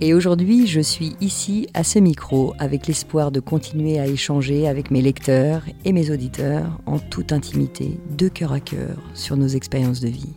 Et 0.00 0.12
aujourd'hui, 0.12 0.66
je 0.66 0.80
suis 0.80 1.14
ici 1.20 1.68
à 1.72 1.84
ce 1.84 2.00
micro 2.00 2.52
avec 2.58 2.88
l'espoir 2.88 3.30
de 3.30 3.38
continuer 3.38 4.00
à 4.00 4.06
échanger 4.06 4.66
avec 4.66 4.90
mes 4.90 5.00
lecteurs 5.00 5.62
et 5.84 5.92
mes 5.92 6.10
auditeurs 6.10 6.80
en 6.84 6.98
toute 6.98 7.32
intimité, 7.32 7.98
de 8.10 8.28
cœur 8.28 8.52
à 8.52 8.60
cœur, 8.60 8.96
sur 9.14 9.36
nos 9.36 9.46
expériences 9.46 10.00
de 10.00 10.08
vie. 10.08 10.34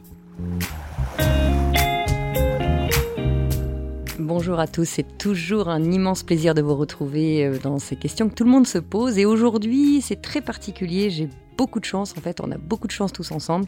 Bonjour 4.19 4.59
à 4.59 4.67
tous, 4.67 4.85
c'est 4.85 5.17
toujours 5.17 5.69
un 5.69 5.91
immense 5.91 6.21
plaisir 6.21 6.53
de 6.53 6.61
vous 6.61 6.75
retrouver 6.75 7.45
euh, 7.45 7.57
dans 7.57 7.79
ces 7.79 7.95
questions 7.95 8.29
que 8.29 8.35
tout 8.35 8.43
le 8.43 8.51
monde 8.51 8.67
se 8.67 8.77
pose. 8.77 9.17
Et 9.17 9.25
aujourd'hui, 9.25 10.01
c'est 10.01 10.21
très 10.21 10.41
particulier, 10.41 11.09
j'ai 11.09 11.29
beaucoup 11.57 11.79
de 11.79 11.85
chance, 11.85 12.13
en 12.17 12.21
fait, 12.21 12.41
on 12.41 12.51
a 12.51 12.57
beaucoup 12.57 12.87
de 12.87 12.91
chance 12.91 13.11
tous 13.11 13.31
ensemble 13.31 13.65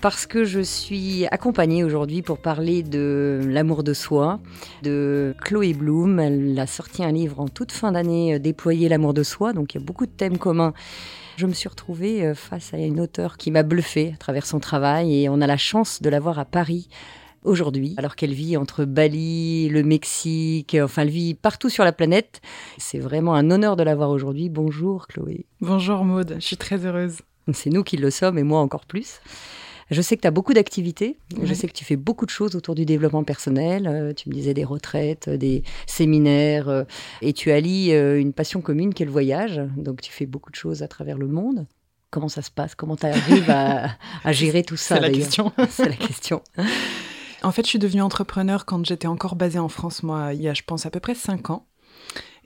parce 0.00 0.26
que 0.26 0.44
je 0.44 0.60
suis 0.60 1.26
accompagnée 1.26 1.84
aujourd'hui 1.84 2.22
pour 2.22 2.38
parler 2.38 2.82
de 2.82 3.40
l'amour 3.44 3.82
de 3.82 3.94
soi, 3.94 4.40
de 4.82 5.34
Chloé 5.42 5.72
Bloom. 5.72 6.20
Elle 6.20 6.58
a 6.58 6.66
sorti 6.66 7.02
un 7.02 7.12
livre 7.12 7.40
en 7.40 7.48
toute 7.48 7.72
fin 7.72 7.92
d'année, 7.92 8.34
euh, 8.34 8.38
Déployer 8.38 8.88
l'amour 8.88 9.14
de 9.14 9.22
soi, 9.22 9.52
donc 9.52 9.74
il 9.74 9.80
y 9.80 9.82
a 9.82 9.84
beaucoup 9.84 10.06
de 10.06 10.10
thèmes 10.10 10.38
communs. 10.38 10.74
Je 11.36 11.46
me 11.46 11.52
suis 11.52 11.68
retrouvée 11.68 12.24
euh, 12.24 12.34
face 12.34 12.74
à 12.74 12.78
une 12.78 13.00
auteure 13.00 13.36
qui 13.36 13.50
m'a 13.50 13.62
bluffée 13.62 14.12
à 14.14 14.16
travers 14.18 14.46
son 14.46 14.60
travail 14.60 15.22
et 15.22 15.28
on 15.28 15.40
a 15.40 15.46
la 15.46 15.56
chance 15.56 16.02
de 16.02 16.08
la 16.10 16.20
voir 16.20 16.38
à 16.38 16.44
Paris 16.44 16.88
aujourd'hui, 17.42 17.94
alors 17.96 18.16
qu'elle 18.16 18.34
vit 18.34 18.56
entre 18.56 18.84
Bali, 18.84 19.68
le 19.68 19.82
Mexique, 19.82 20.76
enfin 20.80 21.02
elle 21.02 21.10
vit 21.10 21.34
partout 21.34 21.68
sur 21.68 21.84
la 21.84 21.92
planète. 21.92 22.40
C'est 22.76 22.98
vraiment 22.98 23.34
un 23.34 23.50
honneur 23.50 23.76
de 23.76 23.82
la 23.82 23.94
voir 23.94 24.10
aujourd'hui. 24.10 24.48
Bonjour 24.48 25.06
Chloé. 25.06 25.46
Bonjour 25.60 26.04
Maude, 26.04 26.36
je 26.38 26.44
suis 26.44 26.56
très 26.56 26.84
heureuse. 26.84 27.18
C'est 27.52 27.70
nous 27.70 27.84
qui 27.84 27.96
le 27.96 28.10
sommes 28.10 28.38
et 28.38 28.42
moi 28.42 28.60
encore 28.60 28.86
plus. 28.86 29.20
Je 29.90 30.02
sais 30.02 30.16
que 30.16 30.22
tu 30.22 30.28
as 30.28 30.32
beaucoup 30.32 30.52
d'activités. 30.52 31.16
Je 31.42 31.54
sais 31.54 31.68
que 31.68 31.72
tu 31.72 31.84
fais 31.84 31.96
beaucoup 31.96 32.26
de 32.26 32.30
choses 32.30 32.56
autour 32.56 32.74
du 32.74 32.84
développement 32.84 33.22
personnel. 33.22 33.86
Euh, 33.86 34.12
tu 34.12 34.28
me 34.28 34.34
disais 34.34 34.52
des 34.52 34.64
retraites, 34.64 35.28
euh, 35.28 35.36
des 35.36 35.62
séminaires. 35.86 36.68
Euh, 36.68 36.84
et 37.22 37.32
tu 37.32 37.52
allies 37.52 37.92
une 37.92 38.32
passion 38.32 38.60
commune 38.60 38.94
qui 38.94 39.02
est 39.02 39.06
le 39.06 39.12
voyage. 39.12 39.60
Donc 39.76 40.00
tu 40.00 40.10
fais 40.10 40.26
beaucoup 40.26 40.50
de 40.50 40.56
choses 40.56 40.82
à 40.82 40.88
travers 40.88 41.18
le 41.18 41.28
monde. 41.28 41.66
Comment 42.10 42.28
ça 42.28 42.42
se 42.42 42.50
passe? 42.50 42.74
Comment 42.74 42.96
tu 42.96 43.06
arrives 43.06 43.50
à, 43.50 43.90
à, 44.24 44.32
gérer 44.32 44.62
tout 44.62 44.76
ça 44.76 44.96
C'est 44.96 45.00
la 45.02 45.10
question. 45.10 45.52
C'est 45.70 45.88
la 45.88 45.96
question. 45.96 46.42
En 47.42 47.52
fait, 47.52 47.62
je 47.62 47.68
suis 47.68 47.78
devenue 47.78 48.02
entrepreneur 48.02 48.64
quand 48.64 48.84
j'étais 48.84 49.06
encore 49.06 49.36
basée 49.36 49.58
en 49.58 49.68
France, 49.68 50.02
moi, 50.02 50.32
il 50.32 50.42
y 50.42 50.48
a, 50.48 50.54
je 50.54 50.62
pense, 50.62 50.86
à 50.86 50.90
peu 50.90 51.00
près 51.00 51.14
cinq 51.14 51.50
ans. 51.50 51.66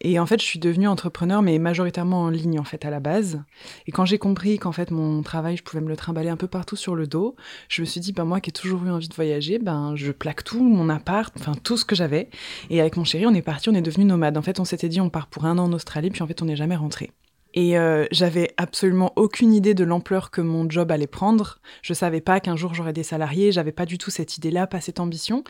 Et 0.02 0.18
en 0.18 0.26
fait, 0.26 0.40
je 0.40 0.46
suis 0.46 0.58
devenue 0.58 0.88
entrepreneur, 0.88 1.42
mais 1.42 1.58
majoritairement 1.58 2.22
en 2.22 2.30
ligne, 2.30 2.58
en 2.58 2.64
fait, 2.64 2.84
à 2.84 2.90
la 2.90 3.00
base. 3.00 3.42
Et 3.86 3.92
quand 3.92 4.06
j'ai 4.06 4.18
compris 4.18 4.58
qu'en 4.58 4.72
fait, 4.72 4.90
mon 4.90 5.22
travail, 5.22 5.56
je 5.56 5.62
pouvais 5.62 5.82
me 5.82 5.88
le 5.88 5.96
trimballer 5.96 6.30
un 6.30 6.36
peu 6.36 6.46
partout 6.46 6.76
sur 6.76 6.94
le 6.94 7.06
dos, 7.06 7.36
je 7.68 7.82
me 7.82 7.86
suis 7.86 8.00
dit, 8.00 8.12
ben, 8.12 8.24
moi 8.24 8.40
qui 8.40 8.48
ai 8.50 8.52
toujours 8.52 8.84
eu 8.84 8.90
envie 8.90 9.08
de 9.08 9.14
voyager, 9.14 9.58
ben, 9.58 9.94
je 9.96 10.10
plaque 10.12 10.42
tout, 10.42 10.62
mon 10.62 10.88
appart, 10.88 11.34
enfin, 11.38 11.52
tout 11.62 11.76
ce 11.76 11.84
que 11.84 11.94
j'avais. 11.94 12.30
Et 12.70 12.80
avec 12.80 12.96
mon 12.96 13.04
chéri, 13.04 13.26
on 13.26 13.34
est 13.34 13.42
parti, 13.42 13.68
on 13.68 13.74
est 13.74 13.82
devenu 13.82 14.06
nomade. 14.06 14.38
En 14.38 14.42
fait, 14.42 14.58
on 14.58 14.64
s'était 14.64 14.88
dit, 14.88 15.00
on 15.00 15.10
part 15.10 15.26
pour 15.26 15.44
un 15.44 15.58
an 15.58 15.64
en 15.64 15.72
Australie, 15.72 16.10
puis 16.10 16.22
en 16.22 16.26
fait, 16.26 16.40
on 16.40 16.46
n'est 16.46 16.56
jamais 16.56 16.76
rentré. 16.76 17.10
Et 17.52 17.76
euh, 17.76 18.06
j'avais 18.12 18.52
absolument 18.56 19.12
aucune 19.16 19.52
idée 19.52 19.74
de 19.74 19.84
l'ampleur 19.84 20.30
que 20.30 20.40
mon 20.40 20.70
job 20.70 20.90
allait 20.92 21.06
prendre. 21.06 21.58
Je 21.82 21.94
savais 21.94 22.20
pas 22.20 22.40
qu'un 22.40 22.56
jour 22.56 22.74
j'aurais 22.74 22.92
des 22.92 23.02
salariés, 23.02 23.50
j'avais 23.50 23.72
pas 23.72 23.86
du 23.86 23.98
tout 23.98 24.10
cette 24.10 24.36
idée-là, 24.36 24.66
pas 24.66 24.80
cette 24.80 25.00
ambition. 25.00 25.42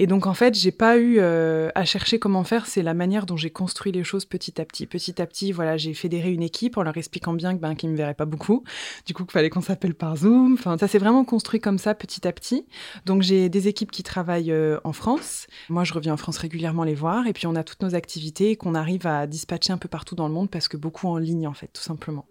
Et 0.00 0.06
donc 0.06 0.28
en 0.28 0.32
fait, 0.32 0.54
j'ai 0.54 0.70
pas 0.70 0.96
eu 0.96 1.16
euh, 1.18 1.70
à 1.74 1.84
chercher 1.84 2.20
comment 2.20 2.44
faire, 2.44 2.66
c'est 2.66 2.84
la 2.84 2.94
manière 2.94 3.26
dont 3.26 3.36
j'ai 3.36 3.50
construit 3.50 3.90
les 3.90 4.04
choses 4.04 4.26
petit 4.26 4.60
à 4.60 4.64
petit. 4.64 4.86
Petit 4.86 5.20
à 5.20 5.26
petit, 5.26 5.50
voilà, 5.50 5.76
j'ai 5.76 5.92
fédéré 5.92 6.32
une 6.32 6.44
équipe 6.44 6.76
en 6.76 6.84
leur 6.84 6.96
expliquant 6.96 7.32
bien 7.32 7.52
que 7.52 7.60
ben 7.60 7.74
qu'ils 7.74 7.90
me 7.90 7.96
verraient 7.96 8.14
pas 8.14 8.24
beaucoup, 8.24 8.62
du 9.06 9.12
coup 9.12 9.24
qu'il 9.24 9.32
fallait 9.32 9.50
qu'on 9.50 9.60
s'appelle 9.60 9.96
par 9.96 10.16
Zoom. 10.16 10.52
Enfin, 10.54 10.78
ça 10.78 10.86
s'est 10.86 11.00
vraiment 11.00 11.24
construit 11.24 11.58
comme 11.58 11.78
ça 11.78 11.96
petit 11.96 12.28
à 12.28 12.32
petit. 12.32 12.64
Donc 13.06 13.22
j'ai 13.22 13.48
des 13.48 13.66
équipes 13.66 13.90
qui 13.90 14.04
travaillent 14.04 14.52
euh, 14.52 14.78
en 14.84 14.92
France. 14.92 15.48
Moi, 15.68 15.82
je 15.82 15.92
reviens 15.92 16.12
en 16.12 16.16
France 16.16 16.38
régulièrement 16.38 16.84
les 16.84 16.94
voir 16.94 17.26
et 17.26 17.32
puis 17.32 17.48
on 17.48 17.56
a 17.56 17.64
toutes 17.64 17.82
nos 17.82 17.96
activités 17.96 18.54
qu'on 18.54 18.76
arrive 18.76 19.04
à 19.04 19.26
dispatcher 19.26 19.72
un 19.72 19.78
peu 19.78 19.88
partout 19.88 20.14
dans 20.14 20.28
le 20.28 20.34
monde 20.34 20.48
parce 20.48 20.68
que 20.68 20.76
beaucoup 20.76 21.08
en 21.08 21.18
ligne 21.18 21.48
en 21.48 21.54
fait, 21.54 21.70
tout 21.72 21.82
simplement. 21.82 22.24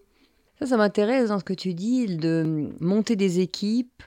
Ça, 0.60 0.68
ça 0.68 0.78
m'intéresse 0.78 1.28
dans 1.28 1.40
ce 1.40 1.44
que 1.44 1.54
tu 1.54 1.74
dis 1.74 2.16
de 2.16 2.70
monter 2.80 3.18
des 3.18 3.42
équipes 3.42 4.04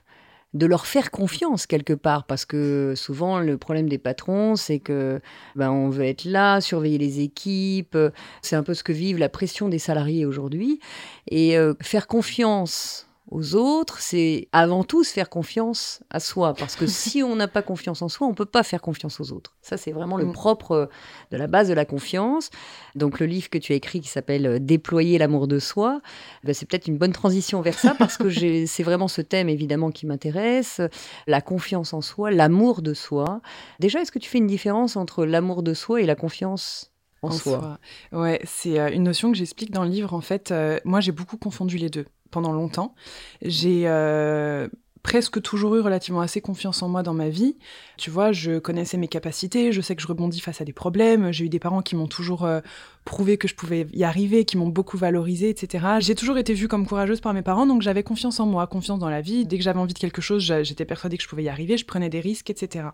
de 0.54 0.66
leur 0.66 0.86
faire 0.86 1.10
confiance 1.10 1.66
quelque 1.66 1.92
part 1.92 2.24
parce 2.24 2.44
que 2.44 2.94
souvent 2.96 3.38
le 3.38 3.56
problème 3.56 3.88
des 3.88 3.98
patrons 3.98 4.56
c'est 4.56 4.80
que 4.80 5.20
ben 5.54 5.70
on 5.70 5.90
veut 5.90 6.06
être 6.06 6.24
là 6.24 6.60
surveiller 6.60 6.98
les 6.98 7.20
équipes 7.20 7.96
c'est 8.42 8.56
un 8.56 8.62
peu 8.62 8.74
ce 8.74 8.82
que 8.82 8.92
vivent 8.92 9.18
la 9.18 9.28
pression 9.28 9.68
des 9.68 9.78
salariés 9.78 10.26
aujourd'hui. 10.26 10.80
Et 11.28 11.56
euh, 11.56 11.74
faire 11.80 12.06
confiance 12.06 13.09
aux 13.30 13.54
autres, 13.54 14.00
c'est 14.00 14.48
avant 14.52 14.82
tout 14.82 15.04
se 15.04 15.12
faire 15.12 15.30
confiance 15.30 16.02
à 16.10 16.20
soi. 16.20 16.54
Parce 16.54 16.76
que 16.76 16.86
si 16.88 17.22
on 17.22 17.36
n'a 17.36 17.48
pas 17.48 17.62
confiance 17.62 18.02
en 18.02 18.08
soi, 18.08 18.26
on 18.26 18.30
ne 18.30 18.34
peut 18.34 18.44
pas 18.44 18.62
faire 18.62 18.82
confiance 18.82 19.20
aux 19.20 19.32
autres. 19.32 19.56
Ça, 19.62 19.76
c'est 19.76 19.92
vraiment 19.92 20.16
le 20.16 20.26
mm. 20.26 20.32
propre 20.32 20.88
de 21.30 21.36
la 21.36 21.46
base 21.46 21.68
de 21.68 21.74
la 21.74 21.84
confiance. 21.84 22.50
Donc, 22.96 23.20
le 23.20 23.26
livre 23.26 23.48
que 23.48 23.58
tu 23.58 23.72
as 23.72 23.76
écrit 23.76 24.00
qui 24.00 24.08
s'appelle 24.08 24.46
euh, 24.46 24.58
Déployer 24.58 25.18
l'amour 25.18 25.46
de 25.46 25.58
soi, 25.58 26.00
ben, 26.44 26.54
c'est 26.54 26.66
peut-être 26.66 26.88
une 26.88 26.98
bonne 26.98 27.12
transition 27.12 27.60
vers 27.60 27.78
ça 27.78 27.94
parce 27.98 28.16
que 28.16 28.30
c'est 28.66 28.82
vraiment 28.82 29.08
ce 29.08 29.22
thème, 29.22 29.48
évidemment, 29.48 29.90
qui 29.90 30.06
m'intéresse. 30.06 30.80
La 31.26 31.40
confiance 31.40 31.92
en 31.92 32.00
soi, 32.00 32.30
l'amour 32.30 32.82
de 32.82 32.94
soi. 32.94 33.40
Déjà, 33.78 34.00
est-ce 34.00 34.12
que 34.12 34.18
tu 34.18 34.28
fais 34.28 34.38
une 34.38 34.46
différence 34.46 34.96
entre 34.96 35.24
l'amour 35.24 35.62
de 35.62 35.74
soi 35.74 36.00
et 36.00 36.06
la 36.06 36.16
confiance 36.16 36.90
en, 37.22 37.30
soi. 37.30 37.78
Ouais, 38.12 38.40
c'est 38.46 38.80
euh, 38.80 38.90
une 38.90 39.02
notion 39.02 39.30
que 39.30 39.36
j'explique 39.36 39.70
dans 39.70 39.84
le 39.84 39.90
livre. 39.90 40.14
En 40.14 40.22
fait, 40.22 40.52
euh, 40.52 40.80
moi, 40.84 41.00
j'ai 41.00 41.12
beaucoup 41.12 41.36
confondu 41.36 41.76
les 41.76 41.90
deux 41.90 42.06
pendant 42.30 42.52
longtemps. 42.52 42.94
J'ai 43.42 43.82
euh, 43.86 44.68
presque 45.02 45.40
toujours 45.40 45.76
eu 45.76 45.80
relativement 45.80 46.20
assez 46.20 46.40
confiance 46.40 46.82
en 46.82 46.88
moi 46.88 47.02
dans 47.02 47.14
ma 47.14 47.28
vie. 47.28 47.56
Tu 47.96 48.10
vois, 48.10 48.32
je 48.32 48.58
connaissais 48.58 48.98
mes 48.98 49.08
capacités, 49.08 49.72
je 49.72 49.80
sais 49.80 49.96
que 49.96 50.02
je 50.02 50.06
rebondis 50.06 50.40
face 50.40 50.60
à 50.60 50.64
des 50.64 50.72
problèmes. 50.72 51.32
J'ai 51.32 51.46
eu 51.46 51.48
des 51.48 51.58
parents 51.58 51.82
qui 51.82 51.96
m'ont 51.96 52.06
toujours 52.06 52.44
euh, 52.44 52.60
prouvé 53.04 53.38
que 53.38 53.48
je 53.48 53.54
pouvais 53.54 53.86
y 53.92 54.04
arriver, 54.04 54.44
qui 54.44 54.56
m'ont 54.56 54.68
beaucoup 54.68 54.98
valorisé, 54.98 55.48
etc. 55.48 55.86
J'ai 56.00 56.14
toujours 56.14 56.38
été 56.38 56.54
vue 56.54 56.68
comme 56.68 56.86
courageuse 56.86 57.20
par 57.20 57.32
mes 57.32 57.42
parents, 57.42 57.66
donc 57.66 57.82
j'avais 57.82 58.02
confiance 58.02 58.40
en 58.40 58.46
moi, 58.46 58.66
confiance 58.66 58.98
dans 58.98 59.10
la 59.10 59.20
vie. 59.20 59.46
Dès 59.46 59.56
que 59.56 59.64
j'avais 59.64 59.80
envie 59.80 59.94
de 59.94 59.98
quelque 59.98 60.20
chose, 60.20 60.42
j'étais 60.62 60.84
persuadée 60.84 61.16
que 61.16 61.22
je 61.22 61.28
pouvais 61.28 61.44
y 61.44 61.48
arriver, 61.48 61.76
je 61.76 61.86
prenais 61.86 62.10
des 62.10 62.20
risques, 62.20 62.50
etc. 62.50 62.88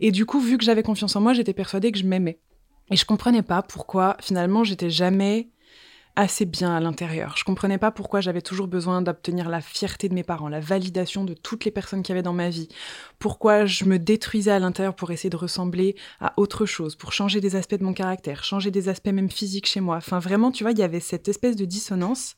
Et 0.00 0.10
du 0.10 0.26
coup, 0.26 0.40
vu 0.40 0.58
que 0.58 0.64
j'avais 0.64 0.82
confiance 0.82 1.14
en 1.16 1.20
moi, 1.20 1.32
j'étais 1.32 1.52
persuadée 1.52 1.92
que 1.92 1.98
je 1.98 2.06
m'aimais. 2.06 2.40
Et 2.90 2.96
je 2.96 3.04
comprenais 3.04 3.42
pas 3.42 3.62
pourquoi 3.62 4.16
finalement 4.20 4.64
j'étais 4.64 4.90
jamais 4.90 5.48
assez 6.16 6.44
bien 6.44 6.74
à 6.74 6.80
l'intérieur. 6.80 7.36
Je 7.36 7.44
comprenais 7.44 7.78
pas 7.78 7.90
pourquoi 7.90 8.20
j'avais 8.20 8.42
toujours 8.42 8.66
besoin 8.66 9.02
d'obtenir 9.02 9.48
la 9.48 9.60
fierté 9.60 10.08
de 10.08 10.14
mes 10.14 10.22
parents, 10.22 10.48
la 10.48 10.60
validation 10.60 11.24
de 11.24 11.34
toutes 11.34 11.64
les 11.64 11.70
personnes 11.70 12.02
qui 12.02 12.12
avaient 12.12 12.22
dans 12.22 12.32
ma 12.32 12.50
vie. 12.50 12.68
Pourquoi 13.18 13.66
je 13.66 13.84
me 13.84 13.98
détruisais 13.98 14.50
à 14.50 14.58
l'intérieur 14.58 14.94
pour 14.94 15.10
essayer 15.10 15.30
de 15.30 15.36
ressembler 15.36 15.96
à 16.20 16.34
autre 16.36 16.66
chose, 16.66 16.96
pour 16.96 17.12
changer 17.12 17.40
des 17.40 17.56
aspects 17.56 17.76
de 17.76 17.84
mon 17.84 17.94
caractère, 17.94 18.44
changer 18.44 18.70
des 18.70 18.88
aspects 18.88 19.08
même 19.08 19.30
physiques 19.30 19.66
chez 19.66 19.80
moi. 19.80 19.96
Enfin 19.96 20.18
vraiment, 20.18 20.50
tu 20.50 20.64
vois, 20.64 20.72
il 20.72 20.78
y 20.78 20.82
avait 20.82 21.00
cette 21.00 21.28
espèce 21.28 21.56
de 21.56 21.64
dissonance. 21.64 22.36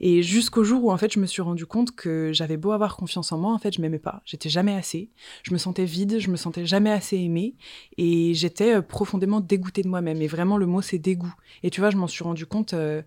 Et 0.00 0.22
jusqu'au 0.22 0.64
jour 0.64 0.84
où 0.84 0.92
en 0.92 0.96
fait 0.96 1.12
je 1.12 1.20
me 1.20 1.26
suis 1.26 1.42
rendu 1.42 1.66
compte 1.66 1.94
que 1.94 2.32
j'avais 2.32 2.56
beau 2.56 2.72
avoir 2.72 2.96
confiance 2.96 3.32
en 3.32 3.38
moi, 3.38 3.52
en 3.52 3.58
fait 3.58 3.74
je 3.74 3.80
m'aimais 3.80 3.98
pas. 3.98 4.22
J'étais 4.24 4.48
jamais 4.48 4.74
assez. 4.74 5.10
Je 5.42 5.52
me 5.52 5.58
sentais 5.58 5.84
vide, 5.84 6.18
je 6.18 6.30
me 6.30 6.36
sentais 6.36 6.66
jamais 6.66 6.90
assez 6.90 7.16
aimée 7.16 7.54
et 7.96 8.34
j'étais 8.34 8.76
euh, 8.76 8.82
profondément 8.82 9.40
dégoûtée 9.40 9.82
de 9.82 9.88
moi-même. 9.88 10.20
Et 10.22 10.26
vraiment 10.26 10.56
le 10.58 10.66
mot 10.66 10.82
c'est 10.82 10.98
dégoût. 10.98 11.34
Et 11.62 11.70
tu 11.70 11.80
vois, 11.80 11.90
je 11.90 11.96
m'en 11.96 12.06
suis 12.06 12.24
rendu 12.24 12.46
compte 12.46 12.74
euh, 12.74 13.02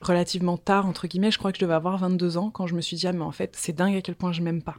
relativement 0.00 0.56
tard 0.56 0.86
entre 0.86 1.06
guillemets. 1.06 1.30
Je 1.30 1.38
crois 1.38 1.52
que 1.52 1.58
je 1.58 1.64
devais 1.64 1.74
avoir 1.74 1.98
22 1.98 2.36
ans 2.36 2.50
quand 2.50 2.66
je 2.66 2.74
me 2.74 2.80
suis 2.80 2.96
dit 2.96 3.06
ah 3.06 3.12
mais 3.12 3.22
en 3.22 3.32
fait 3.32 3.54
c'est 3.56 3.74
dingue 3.74 3.96
à 3.96 4.02
quel 4.02 4.16
point 4.16 4.32
je 4.32 4.42
m'aime 4.42 4.62
pas. 4.62 4.76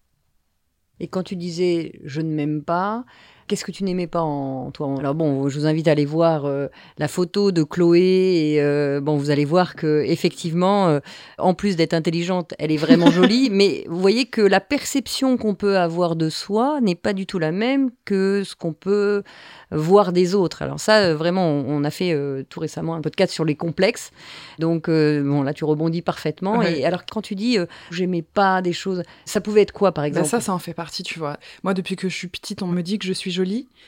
Et 0.99 1.07
quand 1.07 1.23
tu 1.23 1.35
disais 1.35 1.99
je 2.03 2.21
ne 2.21 2.33
m'aime 2.33 2.63
pas, 2.63 3.05
Qu'est-ce 3.47 3.63
que 3.63 3.71
tu 3.71 3.83
n'aimais 3.83 4.07
pas 4.07 4.23
en 4.23 4.71
toi 4.71 4.91
Alors 4.97 5.13
bon, 5.13 5.47
je 5.49 5.59
vous 5.59 5.67
invite 5.67 5.87
à 5.87 5.91
aller 5.91 6.05
voir 6.05 6.45
euh, 6.45 6.67
la 6.97 7.07
photo 7.07 7.51
de 7.51 7.61
Chloé 7.61 7.99
et 7.99 8.61
euh, 8.61 8.99
bon, 9.01 9.17
vous 9.17 9.29
allez 9.29 9.45
voir 9.45 9.75
que 9.75 10.03
effectivement, 10.07 10.87
euh, 10.87 10.99
en 11.37 11.53
plus 11.53 11.75
d'être 11.75 11.93
intelligente, 11.93 12.55
elle 12.57 12.71
est 12.71 12.77
vraiment 12.77 13.11
jolie. 13.11 13.51
mais 13.51 13.85
vous 13.87 13.99
voyez 13.99 14.25
que 14.25 14.41
la 14.41 14.59
perception 14.59 15.37
qu'on 15.37 15.53
peut 15.53 15.77
avoir 15.77 16.15
de 16.15 16.27
soi 16.31 16.79
n'est 16.81 16.95
pas 16.95 17.13
du 17.13 17.27
tout 17.27 17.37
la 17.37 17.51
même 17.51 17.91
que 18.03 18.41
ce 18.43 18.55
qu'on 18.55 18.73
peut 18.73 19.21
voir 19.69 20.11
des 20.11 20.33
autres. 20.33 20.63
Alors 20.63 20.79
ça, 20.79 21.13
vraiment, 21.13 21.47
on, 21.47 21.83
a 21.83 21.91
fait 21.91 22.17
tout 22.49 22.59
récemment 22.59 22.95
un 22.95 23.01
podcast 23.01 23.31
sur 23.31 23.45
les 23.45 23.55
complexes. 23.55 24.09
Donc 24.57 24.89
bon, 24.89 25.43
là, 25.43 25.53
tu 25.53 25.65
rebondis 25.65 26.01
parfaitement. 26.01 26.63
Et 26.63 26.83
alors 26.83 27.05
quand 27.05 27.21
tu 27.21 27.35
dis 27.35 27.57
j'aimais 27.91 28.23
pas 28.23 28.63
des 28.63 28.73
choses, 28.73 29.03
ça 29.25 29.39
pouvait 29.41 29.61
être 29.61 29.71
quoi, 29.71 29.91
par 29.91 30.03
bah, 30.03 30.07
exemple? 30.07 30.27
Ça, 30.27 30.41
ça 30.41 30.53
en 30.53 30.59
fait 30.59 30.73
partie, 30.73 31.03
tu 31.03 31.19
vois. 31.19 31.37
Moi, 31.63 31.73
depuis 31.73 31.95
que 31.95 32.09
je 32.09 32.15
suis 32.15 32.27
petite, 32.27 32.63
on 32.63 32.67
me 32.67 32.81
dit 32.81 32.97
que 32.97 33.05
je 33.05 33.13
suis 33.13 33.34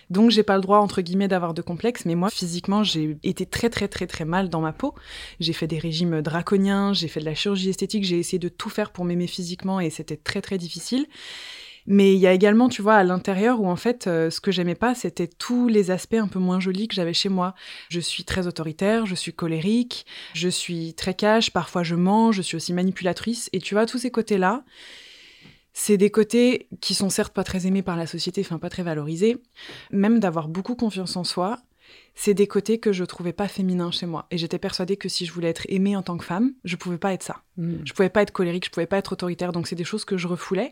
donc 0.10 0.32
j'ai 0.32 0.44
pas 0.44 0.56
le 0.56 0.62
droit 0.62 0.80
entre 0.80 1.02
guillemets 1.02 1.28
d'avoir 1.28 1.54
de 1.54 1.62
complexe. 1.62 2.06
Mais 2.06 2.16
moi, 2.16 2.30
physiquement, 2.30 2.84
j'ai 2.84 3.18
été 3.24 3.46
très 3.46 3.70
très 3.70 3.88
très 3.88 4.08
très 4.08 4.26
mal 4.26 4.50
dans 4.50 4.62
ma 4.62 4.74
peau. 4.74 4.94
J'ai 5.40 5.54
fait 5.54 5.68
des 5.68 5.80
régimes 5.80 6.22
draconiens, 6.22 6.94
j'ai 6.94 7.08
fait 7.08 7.20
de 7.20 7.26
la 7.26 7.36
chirurgie 7.36 7.70
esthétique, 7.70 8.04
j'ai 8.04 8.20
essayé 8.20 8.40
de 8.40 8.50
tout 8.50 8.70
faire 8.70 8.92
pour 8.92 9.06
m'aimer 9.06 9.28
physiquement 9.28 9.80
et 9.80 9.90
c'était 9.90 10.18
très 10.18 10.42
très 10.42 10.58
difficile. 10.58 11.06
Mais 11.90 12.14
il 12.14 12.20
y 12.20 12.28
a 12.28 12.34
également, 12.34 12.68
tu 12.68 12.82
vois, 12.82 12.96
à 12.96 13.04
l'intérieur 13.06 13.62
où 13.62 13.70
en 13.70 13.78
fait, 13.78 14.08
euh, 14.08 14.30
ce 14.30 14.42
que 14.42 14.52
j'aimais 14.52 14.76
pas, 14.76 14.94
c'était 14.94 15.28
tous 15.28 15.70
les 15.70 15.90
aspects 15.90 16.16
un 16.16 16.28
peu 16.28 16.38
moins 16.38 16.60
jolis 16.60 16.90
que 16.90 16.96
j'avais 16.96 17.14
chez 17.14 17.30
moi. 17.30 17.56
Je 17.88 18.02
suis 18.02 18.26
très 18.26 18.46
autoritaire, 18.46 19.06
je 19.06 19.16
suis 19.16 19.32
colérique, 19.32 20.06
je 20.34 20.50
suis 20.50 20.94
très 20.96 21.14
cash, 21.14 21.52
parfois 21.52 21.84
je 21.84 21.96
mens, 21.96 22.34
je 22.34 22.42
suis 22.42 22.58
aussi 22.58 22.74
manipulatrice. 22.74 23.50
Et 23.54 23.60
tu 23.60 23.74
vois, 23.74 23.86
tous 23.86 24.00
ces 24.00 24.12
côtés-là, 24.12 24.66
c'est 25.80 25.98
des 25.98 26.10
côtés 26.10 26.68
qui 26.82 26.96
sont 26.96 27.12
certes 27.12 27.36
pas 27.36 27.44
très 27.44 27.68
aimés 27.68 27.84
par 27.84 27.96
la 27.96 28.08
société, 28.08 28.42
enfin 28.42 28.58
pas 28.58 28.72
très 28.72 28.82
valorisés, 28.82 29.38
même 29.92 30.20
d'avoir 30.20 30.48
beaucoup 30.48 30.74
confiance 30.74 31.16
en 31.16 31.24
soi, 31.24 31.60
c'est 32.20 32.34
des 32.34 32.48
côtés 32.48 32.80
que 32.80 32.92
je 32.92 33.04
trouvais 33.04 33.32
pas 33.32 33.48
féminins 33.48 33.92
chez 33.92 34.08
moi. 34.08 34.26
Et 34.32 34.40
j'étais 34.40 34.58
persuadée 34.58 34.98
que 34.98 35.08
si 35.08 35.28
je 35.28 35.32
voulais 35.32 35.50
être 35.50 35.68
aimée 35.70 35.96
en 35.96 36.02
tant 36.02 36.18
que 36.18 36.26
femme, 36.26 36.54
je 36.64 36.76
pouvais 36.76 36.98
pas 36.98 37.14
être 37.14 37.22
ça. 37.22 37.44
Mm. 37.58 37.76
Je 37.86 37.94
pouvais 37.94 38.10
pas 38.10 38.24
être 38.24 38.32
colérique, 38.32 38.66
je 38.66 38.72
pouvais 38.72 38.88
pas 38.88 38.98
être 38.98 39.14
autoritaire. 39.14 39.52
Donc 39.52 39.68
c'est 39.68 39.76
des 39.76 39.84
choses 39.84 40.04
que 40.04 40.18
je 40.18 40.28
refoulais. 40.28 40.72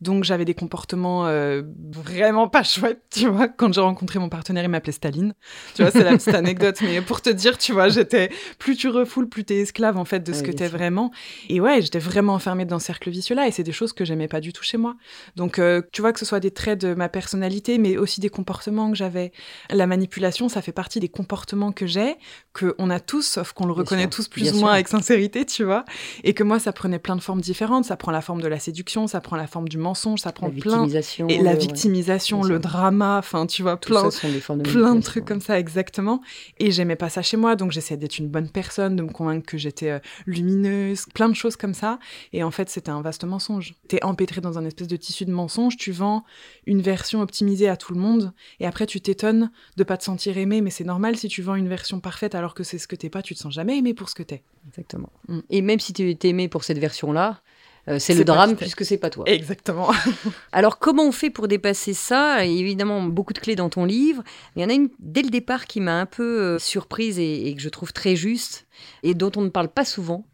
Donc 0.00 0.22
j'avais 0.22 0.44
des 0.44 0.54
comportements 0.54 1.26
euh, 1.26 1.62
vraiment 1.90 2.46
pas 2.48 2.62
chouettes, 2.62 3.02
tu 3.10 3.26
vois. 3.26 3.48
Quand 3.48 3.72
j'ai 3.72 3.80
rencontré 3.80 4.20
mon 4.20 4.28
partenaire, 4.28 4.62
il 4.62 4.68
m'appelait 4.68 4.92
Staline. 4.92 5.34
Tu 5.74 5.82
vois, 5.82 5.90
c'est 5.90 6.04
la 6.04 6.12
petite 6.12 6.28
anecdote. 6.34 6.76
Mais 6.82 7.00
pour 7.00 7.20
te 7.20 7.30
dire, 7.30 7.58
tu 7.58 7.72
vois, 7.72 7.88
j'étais 7.88 8.30
plus 8.60 8.76
tu 8.76 8.88
refoules, 8.88 9.28
plus 9.28 9.42
t'es 9.42 9.58
esclave 9.58 9.96
en 9.96 10.04
fait 10.04 10.20
de 10.20 10.32
ce 10.32 10.44
que 10.44 10.52
t'es 10.52 10.68
vraiment. 10.68 11.10
Et 11.48 11.60
ouais, 11.60 11.82
j'étais 11.82 11.98
vraiment 11.98 12.34
enfermée 12.34 12.64
dans 12.64 12.78
ce 12.78 12.86
cercle 12.86 13.10
vicieux-là. 13.10 13.48
Et 13.48 13.50
c'est 13.50 13.64
des 13.64 13.72
choses 13.72 13.92
que 13.92 14.04
j'aimais 14.04 14.28
pas 14.28 14.40
du 14.40 14.52
tout 14.52 14.62
chez 14.62 14.78
moi. 14.78 14.94
Donc 15.34 15.58
euh, 15.58 15.82
tu 15.90 16.00
vois 16.00 16.12
que 16.12 16.20
ce 16.20 16.24
soit 16.24 16.38
des 16.38 16.52
traits 16.52 16.80
de 16.80 16.94
ma 16.94 17.08
personnalité, 17.08 17.78
mais 17.78 17.96
aussi 17.96 18.20
des 18.20 18.30
comportements 18.30 18.92
que 18.92 18.96
j'avais. 18.96 19.32
La 19.68 19.88
manipulation, 19.88 20.48
ça 20.48 20.62
fait 20.62 20.75
partie 20.76 21.00
des 21.00 21.08
comportements 21.08 21.72
que 21.72 21.86
j'ai, 21.86 22.14
qu'on 22.52 22.90
a 22.90 23.00
tous, 23.00 23.26
sauf 23.26 23.52
qu'on 23.52 23.66
le 23.66 23.72
reconnaît 23.72 24.08
tous 24.08 24.28
plus 24.28 24.52
ou 24.52 24.60
moins 24.60 24.72
avec 24.72 24.86
sincérité, 24.86 25.44
tu 25.44 25.64
vois. 25.64 25.84
Et 26.22 26.32
que 26.32 26.44
moi, 26.44 26.60
ça 26.60 26.72
prenait 26.72 27.00
plein 27.00 27.16
de 27.16 27.20
formes 27.20 27.40
différentes. 27.40 27.84
Ça 27.84 27.96
prend 27.96 28.12
la 28.12 28.20
forme 28.20 28.40
de 28.40 28.46
la 28.46 28.60
séduction, 28.60 29.08
ça 29.08 29.20
prend 29.20 29.34
la 29.34 29.48
forme 29.48 29.68
du 29.68 29.78
mensonge, 29.78 30.20
ça 30.20 30.30
prend 30.30 30.46
la 30.46 30.52
plein. 30.52 30.82
Victimisation, 30.82 31.28
et 31.28 31.38
la 31.38 31.54
victimisation, 31.54 32.42
le 32.42 32.60
drama, 32.60 33.18
enfin, 33.18 33.46
tu 33.46 33.62
vois, 33.62 33.76
plein, 33.76 34.04
de, 34.04 34.62
plein 34.62 34.94
de 34.94 35.02
trucs 35.02 35.24
comme 35.24 35.40
ça, 35.40 35.58
exactement. 35.58 36.20
Et 36.58 36.70
j'aimais 36.70 36.96
pas 36.96 37.08
ça 37.08 37.22
chez 37.22 37.36
moi, 37.36 37.56
donc 37.56 37.72
j'essayais 37.72 37.98
d'être 37.98 38.18
une 38.18 38.28
bonne 38.28 38.48
personne, 38.48 38.94
de 38.94 39.02
me 39.02 39.10
convaincre 39.10 39.46
que 39.46 39.58
j'étais 39.58 39.90
euh, 39.90 39.98
lumineuse, 40.26 41.06
plein 41.14 41.28
de 41.28 41.34
choses 41.34 41.56
comme 41.56 41.74
ça. 41.74 41.98
Et 42.32 42.42
en 42.42 42.50
fait, 42.50 42.70
c'était 42.70 42.90
un 42.90 43.02
vaste 43.02 43.24
mensonge. 43.24 43.74
T'es 43.88 44.04
empêtré 44.04 44.40
dans 44.40 44.58
un 44.58 44.64
espèce 44.64 44.88
de 44.88 44.96
tissu 44.96 45.24
de 45.24 45.32
mensonge, 45.32 45.76
tu 45.76 45.90
vends 45.90 46.24
une 46.66 46.82
version 46.82 47.22
optimisée 47.22 47.68
à 47.68 47.76
tout 47.76 47.94
le 47.94 48.00
monde, 48.00 48.32
et 48.60 48.66
après, 48.66 48.86
tu 48.86 49.00
t'étonnes 49.00 49.50
de 49.76 49.84
pas 49.84 49.96
te 49.96 50.04
sentir 50.04 50.36
aimé, 50.36 50.60
mais 50.66 50.70
c'est 50.70 50.82
normal 50.82 51.16
si 51.16 51.28
tu 51.28 51.42
vends 51.42 51.54
une 51.54 51.68
version 51.68 52.00
parfaite 52.00 52.34
alors 52.34 52.52
que 52.52 52.64
c'est 52.64 52.78
ce 52.78 52.88
que 52.88 52.96
t'es 52.96 53.08
pas, 53.08 53.22
tu 53.22 53.36
te 53.36 53.38
sens 53.38 53.54
jamais 53.54 53.78
aimé 53.78 53.94
pour 53.94 54.08
ce 54.08 54.16
que 54.16 54.24
t'es. 54.24 54.42
Exactement. 54.66 55.12
Mm. 55.28 55.38
Et 55.48 55.62
même 55.62 55.78
si 55.78 55.92
tu 55.92 56.10
es 56.10 56.18
aimé 56.24 56.48
pour 56.48 56.64
cette 56.64 56.78
version-là, 56.78 57.40
euh, 57.86 58.00
c'est 58.00 58.14
le 58.14 58.24
drame 58.24 58.56
puisque 58.56 58.84
c'est 58.84 58.96
pas 58.96 59.08
toi. 59.08 59.22
Exactement. 59.28 59.92
Alors 60.52 60.80
comment 60.80 61.04
on 61.04 61.12
fait 61.12 61.30
pour 61.30 61.46
dépasser 61.46 61.94
ça? 61.94 62.44
Évidemment, 62.44 63.00
beaucoup 63.04 63.32
de 63.32 63.38
clés 63.38 63.54
dans 63.54 63.68
ton 63.68 63.84
livre. 63.84 64.24
Il 64.56 64.62
y 64.62 64.64
en 64.64 64.68
a 64.68 64.72
une 64.72 64.88
dès 64.98 65.22
le 65.22 65.30
départ 65.30 65.66
qui 65.66 65.78
m'a 65.80 66.00
un 66.00 66.06
peu 66.06 66.40
euh, 66.40 66.58
surprise 66.58 67.20
et, 67.20 67.54
que 67.54 67.62
je 67.62 67.68
trouve 67.68 67.92
très 67.92 68.16
juste 68.16 68.66
et 69.04 69.14
dont 69.14 69.30
on 69.36 69.42
ne 69.42 69.50
parle 69.50 69.68
pas 69.68 69.84
souvent. 69.84 70.26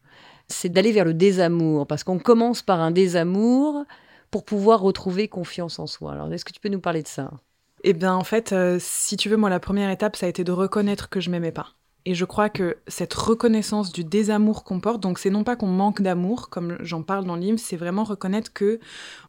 C'est 0.49 0.70
d'aller 0.70 0.93
vers 0.93 1.05
le 1.05 1.12
désamour 1.12 1.87
parce 1.87 2.05
qu'on 2.05 2.19
commence 2.19 2.62
par 2.62 2.81
un 2.81 2.90
désamour 2.90 3.84
pour 4.31 4.46
pouvoir 4.46 4.81
retrouver 4.81 5.29
confiance 5.29 5.79
en 5.79 5.87
soi. 5.87 6.12
Alors 6.12 6.32
est-ce 6.32 6.46
que 6.46 6.55
tu 6.55 6.61
peux 6.61 6.70
nous 6.70 6.81
parler 6.81 7.02
de 7.02 7.08
ça? 7.08 7.31
Eh 7.84 7.93
bien, 7.93 8.14
en 8.14 8.25
fait, 8.25 8.52
euh, 8.52 8.79
si 8.81 9.17
tu 9.17 9.29
veux, 9.29 9.37
moi, 9.37 9.50
la 9.50 9.61
première 9.61 9.90
étape, 9.90 10.17
ça 10.17 10.26
a 10.26 10.29
été 10.29 10.44
de 10.44 10.52
reconnaître 10.52 11.08
que 11.08 11.20
je 11.20 11.31
m'aimais 11.31 11.52
pas. 11.52 11.75
Et 12.05 12.14
je 12.14 12.25
crois 12.25 12.49
que 12.49 12.79
cette 12.88 13.14
reconnaissance 13.14 13.93
du 13.93 14.02
désamour 14.02 14.64
qu'on 14.64 14.81
porte, 14.81 15.00
donc 15.00 15.19
c'est 15.20 15.31
non 15.31 15.44
pas 15.44 15.55
qu'on 15.55 15.69
manque 15.69 16.02
d'amour, 16.02 16.49
comme 16.49 16.76
j'en 16.81 17.02
parle 17.02 17.25
dans 17.25 17.37
le 17.37 17.56
c'est 17.58 17.76
vraiment 17.76 18.02
reconnaître 18.02 18.52
que 18.52 18.81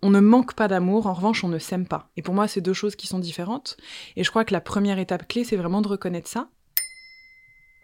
on 0.01 0.09
ne 0.09 0.19
manque 0.19 0.55
pas 0.55 0.67
d'amour, 0.67 1.05
en 1.05 1.13
revanche 1.13 1.43
on 1.43 1.49
ne 1.49 1.59
s'aime 1.59 1.87
pas. 1.87 2.09
Et 2.17 2.23
pour 2.23 2.33
moi 2.33 2.47
c'est 2.47 2.61
deux 2.61 2.73
choses 2.73 2.95
qui 2.95 3.05
sont 3.05 3.19
différentes. 3.19 3.77
Et 4.15 4.23
je 4.23 4.29
crois 4.31 4.43
que 4.43 4.53
la 4.53 4.61
première 4.61 4.97
étape 4.97 5.27
clé 5.27 5.43
c'est 5.43 5.55
vraiment 5.55 5.81
de 5.81 5.87
reconnaître 5.87 6.27
ça. 6.27 6.49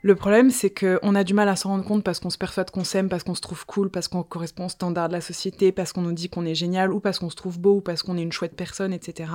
Le 0.02 0.16
problème, 0.16 0.50
c'est 0.50 0.70
qu'on 0.70 1.14
a 1.14 1.24
du 1.26 1.34
mal 1.34 1.50
à 1.50 1.58
s'en 1.58 1.70
rendre 1.70 1.84
compte 1.84 2.04
parce 2.04 2.20
qu'on 2.20 2.30
se 2.30 2.38
persuade 2.38 2.72
qu'on 2.72 2.86
s'aime, 2.86 3.10
parce 3.10 3.24
qu'on 3.24 3.36
se 3.36 3.42
trouve 3.42 3.66
cool, 3.66 3.90
parce 3.90 4.08
qu'on 4.08 4.24
correspond 4.24 4.68
au 4.68 4.70
standard 4.70 5.10
de 5.10 5.14
la 5.14 5.22
société, 5.22 5.74
parce 5.74 5.92
qu'on 5.92 6.02
nous 6.02 6.14
dit 6.14 6.30
qu'on 6.30 6.46
est 6.46 6.56
génial, 6.56 6.94
ou 6.94 7.02
parce 7.02 7.20
qu'on 7.20 7.30
se 7.30 7.36
trouve 7.36 7.60
beau, 7.60 7.76
ou 7.76 7.82
parce 7.82 8.02
qu'on 8.02 8.18
est 8.18 8.22
une 8.22 8.32
chouette 8.32 8.56
personne, 8.56 8.94
etc. 8.94 9.32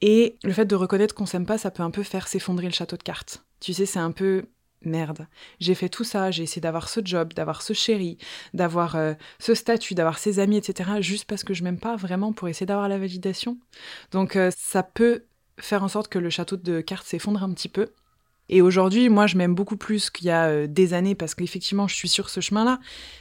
Et 0.00 0.36
le 0.42 0.52
fait 0.52 0.64
de 0.64 0.74
reconnaître 0.74 1.14
qu'on 1.14 1.26
s'aime 1.26 1.46
pas, 1.46 1.56
ça 1.56 1.70
peut 1.70 1.84
un 1.84 1.92
peu 1.92 2.02
faire 2.02 2.26
s'effondrer 2.26 2.66
le 2.66 2.72
château 2.72 2.96
de 2.96 3.02
cartes. 3.02 3.44
Tu 3.60 3.72
sais, 3.72 3.86
c'est 3.86 4.00
un 4.00 4.10
peu 4.10 4.46
merde, 4.82 5.26
j'ai 5.60 5.74
fait 5.74 5.88
tout 5.88 6.04
ça, 6.04 6.30
j'ai 6.30 6.42
essayé 6.42 6.62
d'avoir 6.62 6.88
ce 6.88 7.00
job, 7.04 7.34
d'avoir 7.34 7.62
ce 7.62 7.72
chéri, 7.72 8.16
d'avoir 8.54 8.96
euh, 8.96 9.12
ce 9.38 9.54
statut, 9.54 9.94
d'avoir 9.94 10.18
ses 10.18 10.38
amis, 10.38 10.56
etc., 10.56 10.90
juste 11.00 11.26
parce 11.26 11.44
que 11.44 11.54
je 11.54 11.62
m'aime 11.62 11.78
pas 11.78 11.96
vraiment 11.96 12.32
pour 12.32 12.48
essayer 12.48 12.66
d'avoir 12.66 12.88
la 12.88 12.98
validation. 12.98 13.58
Donc 14.10 14.36
euh, 14.36 14.50
ça 14.56 14.82
peut 14.82 15.24
faire 15.58 15.84
en 15.84 15.88
sorte 15.88 16.08
que 16.08 16.18
le 16.18 16.30
château 16.30 16.56
de 16.56 16.80
cartes 16.80 17.06
s'effondre 17.06 17.42
un 17.42 17.52
petit 17.52 17.68
peu. 17.68 17.92
Et 18.50 18.62
aujourd'hui, 18.62 19.08
moi, 19.08 19.28
je 19.28 19.36
m'aime 19.36 19.54
beaucoup 19.54 19.76
plus 19.76 20.10
qu'il 20.10 20.26
y 20.26 20.30
a 20.30 20.46
euh, 20.48 20.66
des 20.66 20.92
années 20.92 21.14
parce 21.14 21.36
qu'effectivement, 21.36 21.86
je 21.86 21.94
suis 21.94 22.08
sur 22.08 22.28
ce 22.28 22.40
chemin-là, 22.40 22.80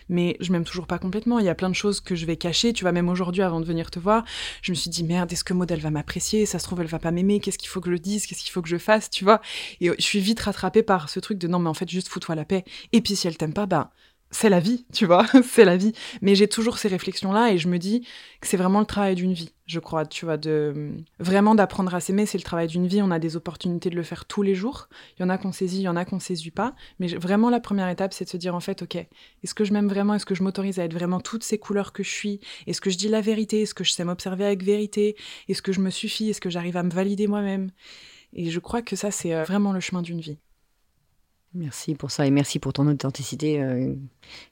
mais 0.09 0.35
je 0.39 0.51
m'aime 0.51 0.63
toujours 0.63 0.87
pas 0.87 0.97
complètement. 0.97 1.37
Il 1.37 1.45
y 1.45 1.49
a 1.49 1.55
plein 1.55 1.69
de 1.69 1.75
choses 1.75 2.01
que 2.01 2.15
je 2.15 2.25
vais 2.25 2.35
cacher. 2.35 2.73
Tu 2.73 2.83
vois, 2.83 2.91
même 2.91 3.07
aujourd'hui, 3.09 3.43
avant 3.43 3.61
de 3.61 3.65
venir 3.65 3.91
te 3.91 3.99
voir, 3.99 4.25
je 4.63 4.71
me 4.71 4.75
suis 4.75 4.89
dit 4.89 5.03
merde, 5.03 5.31
est-ce 5.31 5.43
que 5.43 5.53
Maud 5.53 5.71
elle 5.71 5.81
va 5.81 5.91
m'apprécier? 5.91 6.47
Ça 6.47 6.57
se 6.57 6.63
trouve, 6.65 6.81
elle 6.81 6.87
va 6.87 6.97
pas 6.97 7.11
m'aimer. 7.11 7.39
Qu'est-ce 7.39 7.59
qu'il 7.59 7.69
faut 7.69 7.79
que 7.79 7.91
je 7.91 7.97
dise? 7.97 8.25
Qu'est-ce 8.25 8.41
qu'il 8.41 8.51
faut 8.51 8.63
que 8.63 8.67
je 8.69 8.77
fasse? 8.77 9.11
Tu 9.11 9.23
vois? 9.23 9.39
Et 9.81 9.91
je 9.95 10.03
suis 10.03 10.19
vite 10.19 10.39
rattrapée 10.39 10.81
par 10.81 11.09
ce 11.09 11.19
truc 11.19 11.37
de 11.37 11.47
non, 11.47 11.59
mais 11.59 11.69
en 11.69 11.75
fait, 11.75 11.87
juste 11.87 12.07
fous-toi 12.07 12.33
la 12.33 12.45
paix. 12.45 12.65
Et 12.91 13.01
puis 13.01 13.15
si 13.15 13.27
elle 13.27 13.37
t'aime 13.37 13.53
pas, 13.53 13.67
ben 13.67 13.91
c'est 14.31 14.49
la 14.49 14.59
vie, 14.59 14.85
tu 14.93 15.05
vois, 15.05 15.25
c'est 15.43 15.65
la 15.65 15.77
vie. 15.77 15.93
Mais 16.21 16.35
j'ai 16.35 16.47
toujours 16.47 16.77
ces 16.77 16.87
réflexions-là 16.87 17.51
et 17.51 17.57
je 17.57 17.67
me 17.67 17.77
dis 17.79 18.07
que 18.41 18.47
c'est 18.47 18.57
vraiment 18.57 18.79
le 18.79 18.85
travail 18.85 19.15
d'une 19.15 19.33
vie, 19.33 19.53
je 19.65 19.79
crois, 19.79 20.05
tu 20.05 20.25
vois, 20.25 20.37
de 20.37 20.91
vraiment 21.19 21.55
d'apprendre 21.55 21.93
à 21.95 21.99
s'aimer, 21.99 22.25
c'est 22.25 22.37
le 22.37 22.43
travail 22.43 22.67
d'une 22.67 22.87
vie. 22.87 23.01
On 23.01 23.11
a 23.11 23.19
des 23.19 23.35
opportunités 23.35 23.89
de 23.89 23.95
le 23.95 24.03
faire 24.03 24.25
tous 24.25 24.41
les 24.41 24.55
jours. 24.55 24.87
Il 25.17 25.23
y 25.23 25.25
en 25.25 25.29
a 25.29 25.37
qu'on 25.37 25.51
saisit, 25.51 25.79
il 25.79 25.83
y 25.83 25.87
en 25.87 25.95
a 25.95 26.05
qu'on 26.05 26.19
saisit 26.19 26.51
pas. 26.51 26.75
Mais 26.99 27.07
vraiment, 27.07 27.49
la 27.49 27.59
première 27.59 27.89
étape, 27.89 28.13
c'est 28.13 28.25
de 28.25 28.29
se 28.29 28.37
dire 28.37 28.55
en 28.55 28.59
fait, 28.59 28.81
ok, 28.81 28.95
est-ce 28.95 29.53
que 29.53 29.63
je 29.63 29.73
m'aime 29.73 29.87
vraiment? 29.87 30.13
Est-ce 30.13 30.25
que 30.25 30.35
je 30.35 30.43
m'autorise 30.43 30.79
à 30.79 30.83
être 30.83 30.93
vraiment 30.93 31.19
toutes 31.19 31.43
ces 31.43 31.57
couleurs 31.57 31.91
que 31.91 32.03
je 32.03 32.09
suis? 32.11 32.39
Est-ce 32.67 32.81
que 32.81 32.89
je 32.89 32.97
dis 32.97 33.09
la 33.09 33.21
vérité? 33.21 33.63
Est-ce 33.63 33.73
que 33.73 33.83
je 33.83 33.91
sais 33.91 34.03
m'observer 34.03 34.45
avec 34.45 34.63
vérité? 34.63 35.15
Est-ce 35.47 35.61
que 35.61 35.71
je 35.71 35.81
me 35.81 35.89
suffis? 35.89 36.29
Est-ce 36.29 36.41
que 36.41 36.49
j'arrive 36.49 36.77
à 36.77 36.83
me 36.83 36.91
valider 36.91 37.27
moi-même? 37.27 37.71
Et 38.33 38.51
je 38.51 38.59
crois 38.59 38.81
que 38.81 38.95
ça, 38.95 39.11
c'est 39.11 39.33
euh, 39.33 39.43
vraiment 39.43 39.73
le 39.73 39.79
chemin 39.79 40.01
d'une 40.01 40.21
vie. 40.21 40.37
Merci 41.53 41.95
pour 41.95 42.11
ça 42.11 42.27
et 42.27 42.31
merci 42.31 42.59
pour 42.59 42.73
ton 42.73 42.87
authenticité 42.87 43.61
euh, 43.61 43.95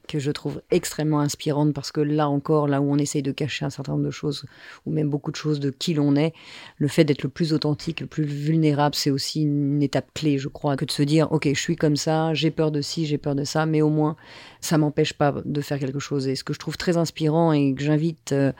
que 0.07 0.19
je 0.19 0.31
trouve 0.31 0.61
extrêmement 0.71 1.19
inspirante 1.19 1.73
parce 1.73 1.91
que 1.91 2.01
là 2.01 2.29
encore, 2.29 2.67
là 2.67 2.81
où 2.81 2.91
on 2.91 2.97
essaye 2.97 3.21
de 3.21 3.31
cacher 3.31 3.65
un 3.65 3.69
certain 3.69 3.93
nombre 3.93 4.05
de 4.05 4.11
choses 4.11 4.45
ou 4.85 4.91
même 4.91 5.09
beaucoup 5.09 5.31
de 5.31 5.35
choses 5.35 5.59
de 5.59 5.69
qui 5.69 5.93
l'on 5.93 6.15
est, 6.15 6.33
le 6.77 6.87
fait 6.87 7.03
d'être 7.03 7.23
le 7.23 7.29
plus 7.29 7.53
authentique, 7.53 7.99
le 7.99 8.07
plus 8.07 8.23
vulnérable, 8.23 8.95
c'est 8.95 9.11
aussi 9.11 9.41
une 9.41 9.81
étape 9.83 10.07
clé, 10.13 10.37
je 10.37 10.47
crois, 10.47 10.77
que 10.77 10.85
de 10.85 10.91
se 10.91 11.03
dire, 11.03 11.31
ok, 11.31 11.47
je 11.53 11.59
suis 11.59 11.75
comme 11.75 11.95
ça, 11.95 12.33
j'ai 12.33 12.51
peur 12.51 12.71
de 12.71 12.81
ci, 12.81 13.05
j'ai 13.05 13.17
peur 13.17 13.35
de 13.35 13.43
ça, 13.43 13.65
mais 13.65 13.81
au 13.81 13.89
moins, 13.89 14.15
ça 14.61 14.77
m'empêche 14.77 15.13
pas 15.13 15.35
de 15.43 15.61
faire 15.61 15.79
quelque 15.79 15.99
chose. 15.99 16.27
Et 16.27 16.35
ce 16.35 16.43
que 16.43 16.53
je 16.53 16.59
trouve 16.59 16.77
très 16.77 16.97
inspirant 16.97 17.51
et 17.51 17.73
que 17.73 17.83
j'invite 17.83 18.31
euh, 18.31 18.51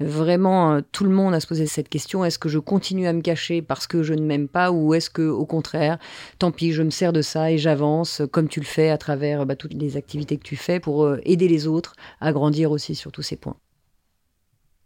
vraiment 0.00 0.72
euh, 0.74 0.80
tout 0.92 1.04
le 1.04 1.10
monde 1.10 1.34
à 1.34 1.40
se 1.40 1.46
poser 1.46 1.66
cette 1.66 1.88
question, 1.88 2.24
est-ce 2.24 2.38
que 2.38 2.48
je 2.48 2.58
continue 2.58 3.06
à 3.06 3.12
me 3.12 3.20
cacher 3.20 3.62
parce 3.62 3.86
que 3.86 4.02
je 4.02 4.14
ne 4.14 4.22
m'aime 4.22 4.48
pas 4.48 4.70
ou 4.70 4.94
est-ce 4.94 5.10
que 5.10 5.28
au 5.28 5.46
contraire, 5.46 5.98
tant 6.38 6.50
pis, 6.50 6.72
je 6.72 6.82
me 6.82 6.90
sers 6.90 7.12
de 7.12 7.22
ça 7.22 7.50
et 7.50 7.58
j'avance 7.58 8.22
comme 8.30 8.48
tu 8.48 8.60
le 8.60 8.66
fais 8.66 8.90
à 8.90 8.98
travers 8.98 9.46
bah, 9.46 9.56
toutes 9.56 9.74
les 9.74 9.96
activités 9.96 10.36
que 10.36 10.44
tu 10.44 10.56
fais 10.56 10.61
pour 10.80 11.04
euh, 11.04 11.20
aider 11.24 11.48
les 11.48 11.66
autres 11.66 11.94
à 12.20 12.32
grandir 12.32 12.70
aussi 12.70 12.94
sur 12.94 13.12
tous 13.12 13.22
ces 13.22 13.36
points. 13.36 13.56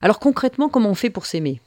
Alors 0.02 0.18
concrètement, 0.18 0.68
comment 0.68 0.90
on 0.90 0.94
fait 0.94 1.08
pour 1.10 1.24
s'aimer? 1.24 1.60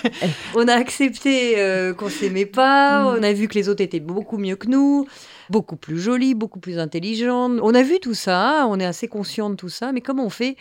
On 0.56 0.66
a 0.66 0.74
accepté 0.74 1.54
euh, 1.58 1.94
qu'on 1.94 2.08
s'aimait 2.08 2.46
pas, 2.46 3.02
mm. 3.02 3.18
on 3.18 3.22
a 3.22 3.32
vu 3.32 3.46
que 3.46 3.54
les 3.54 3.68
autres 3.68 3.80
étaient 3.82 4.00
beaucoup 4.00 4.38
mieux 4.38 4.56
que 4.56 4.66
nous, 4.66 5.06
beaucoup 5.50 5.76
plus 5.76 5.98
jolies, 5.98 6.34
beaucoup 6.34 6.58
plus 6.58 6.78
intelligentes. 6.78 7.60
On 7.62 7.74
a 7.74 7.82
vu 7.82 8.00
tout 8.00 8.14
ça, 8.14 8.66
on 8.68 8.80
est 8.80 8.84
assez 8.84 9.06
conscient 9.06 9.50
de 9.50 9.54
tout 9.54 9.68
ça, 9.68 9.92
mais 9.92 10.00
comment 10.00 10.26
on 10.26 10.30
fait 10.30 10.56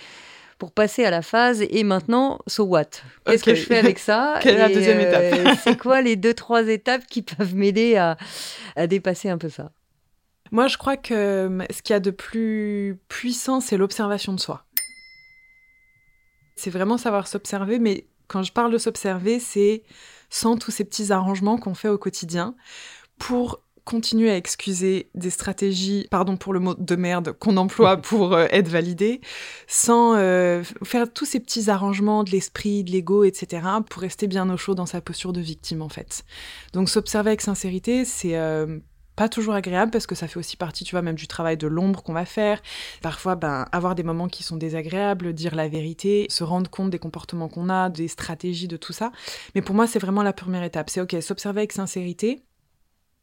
pour 0.60 0.72
passer 0.72 1.04
à 1.04 1.10
la 1.10 1.22
phase 1.22 1.64
et 1.68 1.84
maintenant, 1.84 2.40
so 2.48 2.64
what? 2.64 2.86
Qu'est-ce 3.26 3.44
que 3.44 3.56
je 3.56 3.64
fais 3.64 3.78
avec 3.80 4.00
ça? 4.00 4.36
Quelle 4.42 4.56
est 4.56 4.60
la 4.60 4.70
deuxième 4.70 5.00
étape? 5.00 5.24
euh, 5.24 5.54
C'est 5.64 5.78
quoi 5.78 6.02
les 6.02 6.16
deux, 6.16 6.34
trois 6.34 6.68
étapes 6.68 7.06
qui 7.10 7.24
peuvent 7.24 7.56
m'aider 7.56 7.96
à, 7.96 8.18
à 8.76 8.88
dépasser 8.88 9.30
un 9.30 9.38
peu 9.38 9.50
ça? 9.50 9.72
Moi, 10.52 10.68
je 10.68 10.78
crois 10.78 10.98
que 10.98 11.66
ce 11.70 11.82
qu'il 11.82 11.94
y 11.94 11.98
a 11.98 12.00
de 12.00 12.12
plus 12.12 13.00
puissant, 13.10 13.60
c'est 13.60 13.78
l'observation 13.78 14.34
de 14.34 14.40
soi. 14.40 14.66
C'est 16.56 16.70
vraiment 16.70 16.98
savoir 16.98 17.28
s'observer, 17.28 17.80
mais 17.80 18.08
quand 18.28 18.44
je 18.44 18.52
parle 18.52 18.72
de 18.72 18.78
s'observer, 18.78 19.40
c'est 19.40 19.84
sans 20.30 20.58
tous 20.58 20.72
ces 20.72 20.86
petits 20.86 21.12
arrangements 21.12 21.58
qu'on 21.58 21.74
fait 21.74 21.90
au 21.90 21.98
quotidien 21.98 22.56
pour 23.18 23.62
continuer 23.86 24.32
à 24.32 24.36
excuser 24.36 25.12
des 25.14 25.30
stratégies, 25.30 26.08
pardon 26.10 26.38
pour 26.38 26.54
le 26.54 26.60
mot 26.60 26.74
de 26.74 26.96
merde, 26.96 27.34
qu'on 27.34 27.56
emploie 27.56 27.98
pour 28.02 28.34
euh, 28.34 28.48
être 28.50 28.68
validé, 28.68 29.22
sans 29.68 30.16
euh, 30.16 30.64
faire 30.84 31.12
tous 31.14 31.26
ces 31.26 31.40
petits 31.40 31.70
arrangements 31.70 32.24
de 32.24 32.32
l'esprit, 32.32 32.84
de 32.84 32.92
l'ego, 32.92 33.24
etc., 33.24 33.62
pour 33.88 34.02
rester 34.02 34.26
bien 34.26 34.50
au 34.50 34.58
chaud 34.58 34.74
dans 34.74 34.88
sa 34.88 35.02
posture 35.02 35.34
de 35.34 35.42
victime, 35.42 35.84
en 35.84 35.90
fait. 35.90 36.26
Donc 36.74 36.90
s'observer 36.90 37.30
avec 37.30 37.42
sincérité, 37.42 38.06
c'est... 38.06 38.36
Euh, 38.36 38.80
pas 39.16 39.30
toujours 39.30 39.54
agréable 39.54 39.92
parce 39.92 40.08
que 40.08 40.16
ça 40.16 40.28
fait 40.28 40.38
aussi 40.38 40.58
partie, 40.58 40.84
tu 40.84 40.92
vois, 40.92 41.02
même 41.02 41.16
du 41.16 41.28
travail 41.28 41.58
de 41.58 41.68
l'ombre 41.68 42.04
qu'on 42.04 42.14
va 42.14 42.26
faire. 42.26 42.62
Parfois, 43.02 43.36
ben, 43.36 43.66
avoir 43.72 43.96
des 43.96 44.04
moments 44.04 44.28
qui 44.28 44.44
sont 44.44 44.58
désagréables, 44.58 45.34
dire 45.34 45.56
la 45.56 45.68
vérité, 45.68 46.28
se 46.30 46.44
rendre 46.44 46.70
compte 46.70 46.90
des 46.90 47.00
comportements 47.00 47.48
qu'on 47.48 47.70
a, 47.70 47.90
des 47.90 48.08
stratégies, 48.08 48.68
de 48.68 48.78
tout 48.78 48.94
ça. 48.94 49.12
Mais 49.56 49.62
pour 49.62 49.76
moi, 49.76 49.88
c'est 49.88 50.00
vraiment 50.00 50.24
la 50.24 50.34
première 50.34 50.64
étape. 50.64 50.90
C'est 50.90 51.02
ok, 51.02 51.16
s'observer 51.22 51.62
avec 51.62 51.72
sincérité, 51.72 52.44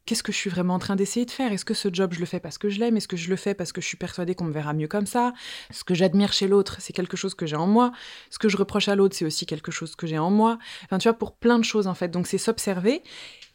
qu'est-ce 0.06 0.22
que 0.22 0.32
je 0.32 0.36
suis 0.36 0.50
vraiment 0.50 0.74
en 0.74 0.78
train 0.78 0.96
d'essayer 0.96 1.26
de 1.26 1.30
faire? 1.30 1.52
Est-ce 1.52 1.64
que 1.64 1.74
ce 1.74 1.88
job, 1.92 2.12
je 2.12 2.20
le 2.20 2.26
fais 2.26 2.40
parce 2.40 2.58
que 2.58 2.68
je 2.68 2.78
l'aime? 2.80 2.96
Est-ce 2.96 3.08
que 3.08 3.16
je 3.16 3.30
le 3.30 3.36
fais 3.36 3.54
parce 3.54 3.72
que 3.72 3.80
je 3.80 3.86
suis 3.86 3.96
persuadée 3.96 4.34
qu'on 4.34 4.44
me 4.44 4.52
verra 4.52 4.72
mieux 4.72 4.88
comme 4.88 5.06
ça? 5.06 5.32
Ce 5.70 5.84
que 5.84 5.94
j'admire 5.94 6.32
chez 6.32 6.48
l'autre, 6.48 6.76
c'est 6.80 6.92
quelque 6.92 7.16
chose 7.16 7.34
que 7.34 7.46
j'ai 7.46 7.56
en 7.56 7.66
moi. 7.66 7.92
Ce 8.30 8.38
que 8.38 8.48
je 8.48 8.56
reproche 8.56 8.88
à 8.88 8.96
l'autre, 8.96 9.16
c'est 9.16 9.24
aussi 9.24 9.46
quelque 9.46 9.70
chose 9.70 9.94
que 9.94 10.06
j'ai 10.06 10.18
en 10.18 10.30
moi. 10.30 10.58
Enfin, 10.84 10.98
tu 10.98 11.08
vois, 11.08 11.16
pour 11.16 11.36
plein 11.36 11.58
de 11.58 11.64
choses, 11.64 11.86
en 11.86 11.94
fait. 11.94 12.08
Donc, 12.08 12.26
c'est 12.26 12.38
s'observer. 12.38 13.02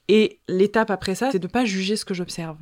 Et 0.08 0.40
l'étape 0.48 0.90
après 0.90 1.16
ça, 1.16 1.32
c'est 1.32 1.40
de 1.40 1.48
ne 1.48 1.52
pas 1.52 1.66
juger 1.66 1.96
ce 1.96 2.06
que 2.06 2.14
j'observe. 2.14 2.58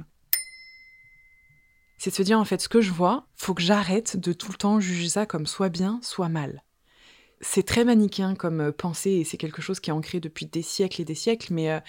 C'est 1.97 2.09
de 2.09 2.15
se 2.15 2.23
dire, 2.23 2.39
en 2.39 2.45
fait, 2.45 2.61
ce 2.61 2.69
que 2.69 2.81
je 2.81 2.91
vois, 2.91 3.27
faut 3.35 3.53
que 3.53 3.61
j'arrête 3.61 4.17
de 4.17 4.33
tout 4.33 4.51
le 4.51 4.57
temps 4.57 4.79
juger 4.79 5.09
ça 5.09 5.25
comme 5.25 5.45
soit 5.45 5.69
bien, 5.69 5.99
soit 6.01 6.29
mal. 6.29 6.63
C'est 7.41 7.65
très 7.65 7.85
manichéen 7.85 8.35
comme 8.35 8.61
euh, 8.61 8.71
pensée, 8.71 9.11
et 9.11 9.23
c'est 9.23 9.37
quelque 9.37 9.61
chose 9.61 9.79
qui 9.79 9.89
est 9.89 9.93
ancré 9.93 10.19
depuis 10.19 10.45
des 10.45 10.61
siècles 10.61 11.01
et 11.01 11.05
des 11.05 11.15
siècles, 11.15 11.53
mais... 11.53 11.71
Euh, 11.71 11.79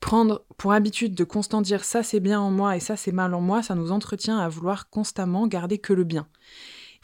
prendre 0.00 0.44
pour 0.58 0.72
habitude 0.72 1.14
de 1.14 1.24
constant 1.24 1.62
dire 1.62 1.82
ça 1.82 2.02
c'est 2.02 2.20
bien 2.20 2.38
en 2.38 2.50
moi 2.50 2.76
et 2.76 2.80
ça 2.80 2.94
c'est 2.94 3.10
mal 3.10 3.32
en 3.32 3.40
moi, 3.40 3.62
ça 3.62 3.74
nous 3.74 3.90
entretient 3.90 4.38
à 4.38 4.50
vouloir 4.50 4.90
constamment 4.90 5.46
garder 5.46 5.78
que 5.78 5.94
le 5.94 6.04
bien. 6.04 6.28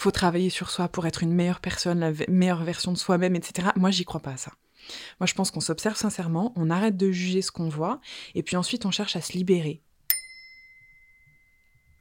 Il 0.01 0.03
faut 0.03 0.11
travailler 0.11 0.51
sur 0.51 0.71
soi 0.71 0.89
pour 0.89 1.07
être 1.07 1.23
une 1.23 1.33
meilleure 1.33 1.61
personne, 1.61 2.01
la 2.01 2.13
meilleure 2.29 2.63
version 2.63 2.93
de 2.93 2.97
soi-même, 2.97 3.37
etc. 3.37 3.69
Moi, 3.77 3.91
j'y 3.91 4.07
crois 4.07 4.21
pas 4.21 4.33
à 4.33 4.37
ça. 4.39 4.53
Moi, 5.21 5.27
je 5.27 5.35
pense 5.35 5.51
qu'on 5.51 5.61
s'observe 5.61 5.97
sincèrement, 5.97 6.53
on 6.57 6.71
arrête 6.71 6.97
de 6.97 7.11
juger 7.11 7.43
ce 7.43 7.53
qu'on 7.53 7.69
voit, 7.69 8.01
et 8.35 8.43
puis 8.43 8.57
ensuite 8.57 8.87
on 8.87 8.91
cherche 8.91 9.17
à 9.17 9.21
se 9.21 9.33
libérer. 9.33 9.83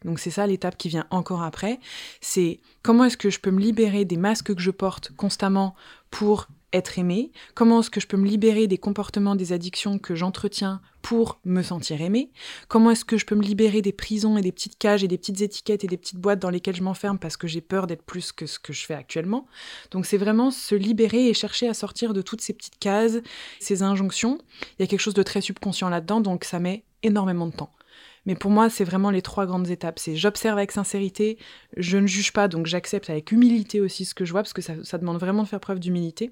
Donc 0.06 0.20
c'est 0.20 0.32
ça 0.32 0.48
l'étape 0.48 0.78
qui 0.78 0.90
vient 0.90 1.08
encore 1.10 1.44
après, 1.44 1.80
c'est 2.22 2.60
comment 2.84 3.04
est-ce 3.04 3.18
que 3.18 3.30
je 3.30 3.40
peux 3.40 3.52
me 3.52 3.60
libérer 3.60 4.06
des 4.06 4.18
masques 4.18 4.56
que 4.56 4.62
je 4.62 4.72
porte 4.72 5.12
constamment 5.16 5.76
pour 6.10 6.48
être 6.74 7.00
aimé, 7.00 7.32
comment 7.56 7.80
est-ce 7.80 7.90
que 7.90 8.00
je 8.00 8.08
peux 8.08 8.18
me 8.18 8.28
libérer 8.28 8.68
des 8.68 8.78
comportements, 8.78 9.36
des 9.36 9.54
addictions 9.54 9.98
que 9.98 10.16
j'entretiens 10.16 10.82
pour 11.02 11.40
me 11.46 11.62
sentir 11.62 12.02
aimé, 12.02 12.30
comment 12.68 12.92
est-ce 12.92 13.06
que 13.06 13.18
je 13.18 13.26
peux 13.26 13.36
me 13.36 13.42
libérer 13.42 13.82
des 13.82 13.94
prisons 13.94 14.38
et 14.38 14.42
des 14.42 14.52
petites 14.52 14.78
cages 14.78 15.04
et 15.04 15.08
des 15.08 15.18
petites 15.18 15.42
étiquettes 15.42 15.84
et 15.84 15.88
des 15.88 15.98
petites 15.98 16.20
boîtes 16.20 16.40
dans 16.40 16.50
lesquelles 16.50 16.76
je 16.76 16.84
m'enferme 16.84 17.18
parce 17.18 17.38
que 17.38 17.48
j'ai 17.48 17.62
peur 17.62 17.88
d'être 17.88 18.04
plus 18.04 18.32
que 18.32 18.46
ce 18.46 18.60
que 18.60 18.74
je 18.74 18.86
fais 18.86 18.94
actuellement. 18.94 19.48
Donc 19.92 20.06
c'est 20.06 20.18
vraiment 20.18 20.52
se 20.52 20.76
libérer 20.76 21.28
et 21.28 21.34
chercher 21.34 21.68
à 21.68 21.74
sortir 21.74 22.14
de 22.14 22.22
toutes 22.22 22.42
ces 22.42 22.54
petites 22.54 22.80
cases, 22.80 23.18
ces 23.60 23.82
injonctions. 23.82 24.38
Il 24.78 24.82
y 24.82 24.84
a 24.84 24.88
quelque 24.88 25.00
chose 25.00 25.14
de 25.14 25.24
très 25.24 25.42
subconscient 25.42 25.90
là-dedans, 25.90 26.22
donc 26.22 26.44
ça 26.44 26.60
met 26.60 26.84
énormément 27.02 27.48
de 27.48 27.54
temps. 27.54 27.72
Mais 28.26 28.36
pour 28.36 28.52
moi, 28.52 28.70
c'est 28.70 28.84
vraiment 28.84 29.10
les 29.10 29.22
trois 29.22 29.46
grandes 29.46 29.70
étapes. 29.70 30.00
C'est 30.00 30.16
j'observe 30.16 30.58
avec 30.58 30.72
sincérité, 30.72 31.38
je 31.78 31.98
ne 31.98 32.08
juge 32.08 32.34
pas, 32.34 32.48
donc 32.48 32.66
j'accepte 32.66 33.10
avec 33.10 33.32
humilité 33.32 33.82
aussi 33.82 34.06
ce 34.06 34.14
que 34.14 34.26
je 34.26 34.32
vois, 34.32 34.42
parce 34.42 34.54
que 34.54 34.62
ça, 34.62 34.74
ça 34.84 34.98
demande 34.98 35.18
vraiment 35.18 35.44
de 35.44 35.48
faire 35.48 35.60
preuve 35.60 35.80
d'humilité. 35.80 36.32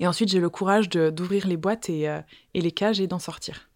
Et 0.00 0.06
ensuite, 0.06 0.28
j'ai 0.28 0.40
le 0.40 0.50
courage 0.50 0.88
d'ouvrir 0.88 1.46
les 1.46 1.56
boîtes 1.56 1.88
et, 1.88 2.08
euh, 2.08 2.20
et 2.54 2.60
les 2.60 2.72
cages 2.72 3.00
et 3.00 3.06
d'en 3.06 3.18
sortir. 3.18 3.67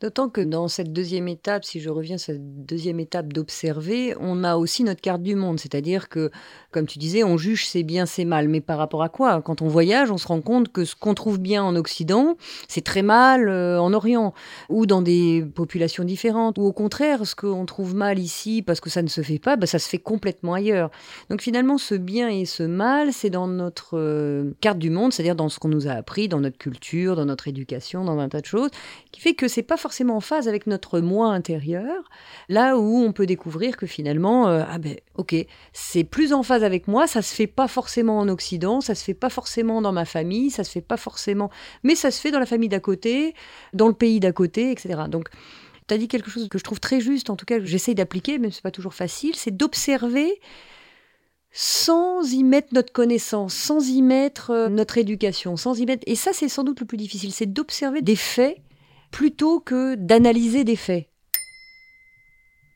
D'autant 0.00 0.28
que 0.28 0.40
dans 0.40 0.68
cette 0.68 0.92
deuxième 0.92 1.26
étape, 1.26 1.64
si 1.64 1.80
je 1.80 1.90
reviens 1.90 2.14
à 2.14 2.18
cette 2.18 2.64
deuxième 2.64 3.00
étape 3.00 3.32
d'observer, 3.32 4.14
on 4.20 4.44
a 4.44 4.56
aussi 4.56 4.84
notre 4.84 5.00
carte 5.00 5.24
du 5.24 5.34
monde. 5.34 5.58
C'est-à-dire 5.58 6.08
que, 6.08 6.30
comme 6.70 6.86
tu 6.86 7.00
disais, 7.00 7.24
on 7.24 7.36
juge 7.36 7.66
c'est 7.66 7.82
bien, 7.82 8.06
c'est 8.06 8.24
mal. 8.24 8.48
Mais 8.48 8.60
par 8.60 8.78
rapport 8.78 9.02
à 9.02 9.08
quoi? 9.08 9.42
Quand 9.42 9.60
on 9.60 9.66
voyage, 9.66 10.12
on 10.12 10.16
se 10.16 10.28
rend 10.28 10.40
compte 10.40 10.70
que 10.70 10.84
ce 10.84 10.94
qu'on 10.94 11.14
trouve 11.14 11.40
bien 11.40 11.64
en 11.64 11.74
Occident, 11.74 12.36
c'est 12.68 12.84
très 12.84 13.02
mal 13.02 13.48
euh, 13.48 13.80
en 13.80 13.92
Orient, 13.92 14.34
ou 14.68 14.86
dans 14.86 15.02
des 15.02 15.44
populations 15.52 16.04
différentes. 16.04 16.58
Ou 16.58 16.62
au 16.62 16.72
contraire, 16.72 17.26
ce 17.26 17.34
qu'on 17.34 17.66
trouve 17.66 17.96
mal 17.96 18.20
ici 18.20 18.62
parce 18.62 18.78
que 18.78 18.90
ça 18.90 19.02
ne 19.02 19.08
se 19.08 19.22
fait 19.22 19.40
pas, 19.40 19.56
bah, 19.56 19.66
ça 19.66 19.80
se 19.80 19.88
fait 19.88 19.98
complètement 19.98 20.54
ailleurs. 20.54 20.92
Donc 21.28 21.42
finalement, 21.42 21.76
ce 21.76 21.96
bien 21.96 22.28
et 22.28 22.44
ce 22.44 22.62
mal, 22.62 23.12
c'est 23.12 23.30
dans 23.30 23.48
notre 23.48 23.98
euh, 23.98 24.52
carte 24.60 24.78
du 24.78 24.90
monde, 24.90 25.12
c'est-à-dire 25.12 25.34
dans 25.34 25.48
ce 25.48 25.58
qu'on 25.58 25.66
nous 25.66 25.88
a 25.88 25.92
appris, 25.92 26.28
dans 26.28 26.38
notre 26.38 26.58
culture, 26.58 27.16
dans 27.16 27.24
notre 27.24 27.48
éducation, 27.48 28.04
dans 28.04 28.20
un 28.20 28.28
tas 28.28 28.40
de 28.40 28.46
choses, 28.46 28.70
qui 29.10 29.20
fait 29.20 29.34
que 29.34 29.48
c'est 29.48 29.64
pas 29.64 29.76
forcément 29.76 29.87
en 30.10 30.20
phase 30.20 30.48
avec 30.48 30.66
notre 30.66 31.00
moi 31.00 31.28
intérieur, 31.28 32.08
là 32.48 32.76
où 32.76 32.98
on 32.98 33.12
peut 33.12 33.26
découvrir 33.26 33.76
que 33.76 33.86
finalement, 33.86 34.48
euh, 34.48 34.62
ah 34.68 34.78
ben 34.78 34.96
ok, 35.16 35.34
c'est 35.72 36.04
plus 36.04 36.32
en 36.32 36.42
phase 36.42 36.64
avec 36.64 36.88
moi, 36.88 37.06
ça 37.06 37.22
se 37.22 37.34
fait 37.34 37.46
pas 37.46 37.68
forcément 37.68 38.18
en 38.18 38.28
Occident, 38.28 38.80
ça 38.80 38.94
se 38.94 39.04
fait 39.04 39.14
pas 39.14 39.30
forcément 39.30 39.82
dans 39.82 39.92
ma 39.92 40.04
famille, 40.04 40.50
ça 40.50 40.64
se 40.64 40.70
fait 40.70 40.80
pas 40.80 40.96
forcément, 40.96 41.50
mais 41.82 41.94
ça 41.94 42.10
se 42.10 42.20
fait 42.20 42.30
dans 42.30 42.38
la 42.38 42.46
famille 42.46 42.68
d'à 42.68 42.80
côté, 42.80 43.34
dans 43.72 43.88
le 43.88 43.94
pays 43.94 44.20
d'à 44.20 44.32
côté, 44.32 44.70
etc. 44.70 45.02
Donc, 45.08 45.28
tu 45.88 45.94
as 45.94 45.98
dit 45.98 46.08
quelque 46.08 46.30
chose 46.30 46.48
que 46.48 46.58
je 46.58 46.64
trouve 46.64 46.80
très 46.80 47.00
juste, 47.00 47.30
en 47.30 47.36
tout 47.36 47.46
cas, 47.46 47.58
j'essaye 47.62 47.94
d'appliquer, 47.94 48.38
mais 48.38 48.50
c'est 48.50 48.62
pas 48.62 48.70
toujours 48.70 48.94
facile, 48.94 49.34
c'est 49.34 49.56
d'observer 49.56 50.40
sans 51.50 52.32
y 52.32 52.44
mettre 52.44 52.68
notre 52.72 52.92
connaissance, 52.92 53.54
sans 53.54 53.88
y 53.88 54.02
mettre 54.02 54.50
euh, 54.50 54.68
notre 54.68 54.98
éducation, 54.98 55.56
sans 55.56 55.78
y 55.80 55.86
mettre... 55.86 56.02
Et 56.06 56.14
ça, 56.14 56.32
c'est 56.32 56.48
sans 56.48 56.62
doute 56.62 56.80
le 56.80 56.86
plus 56.86 56.98
difficile, 56.98 57.32
c'est 57.32 57.52
d'observer 57.52 58.02
des 58.02 58.16
faits 58.16 58.58
plutôt 59.10 59.60
que 59.60 59.94
d'analyser 59.94 60.64
des 60.64 60.76
faits. 60.76 61.08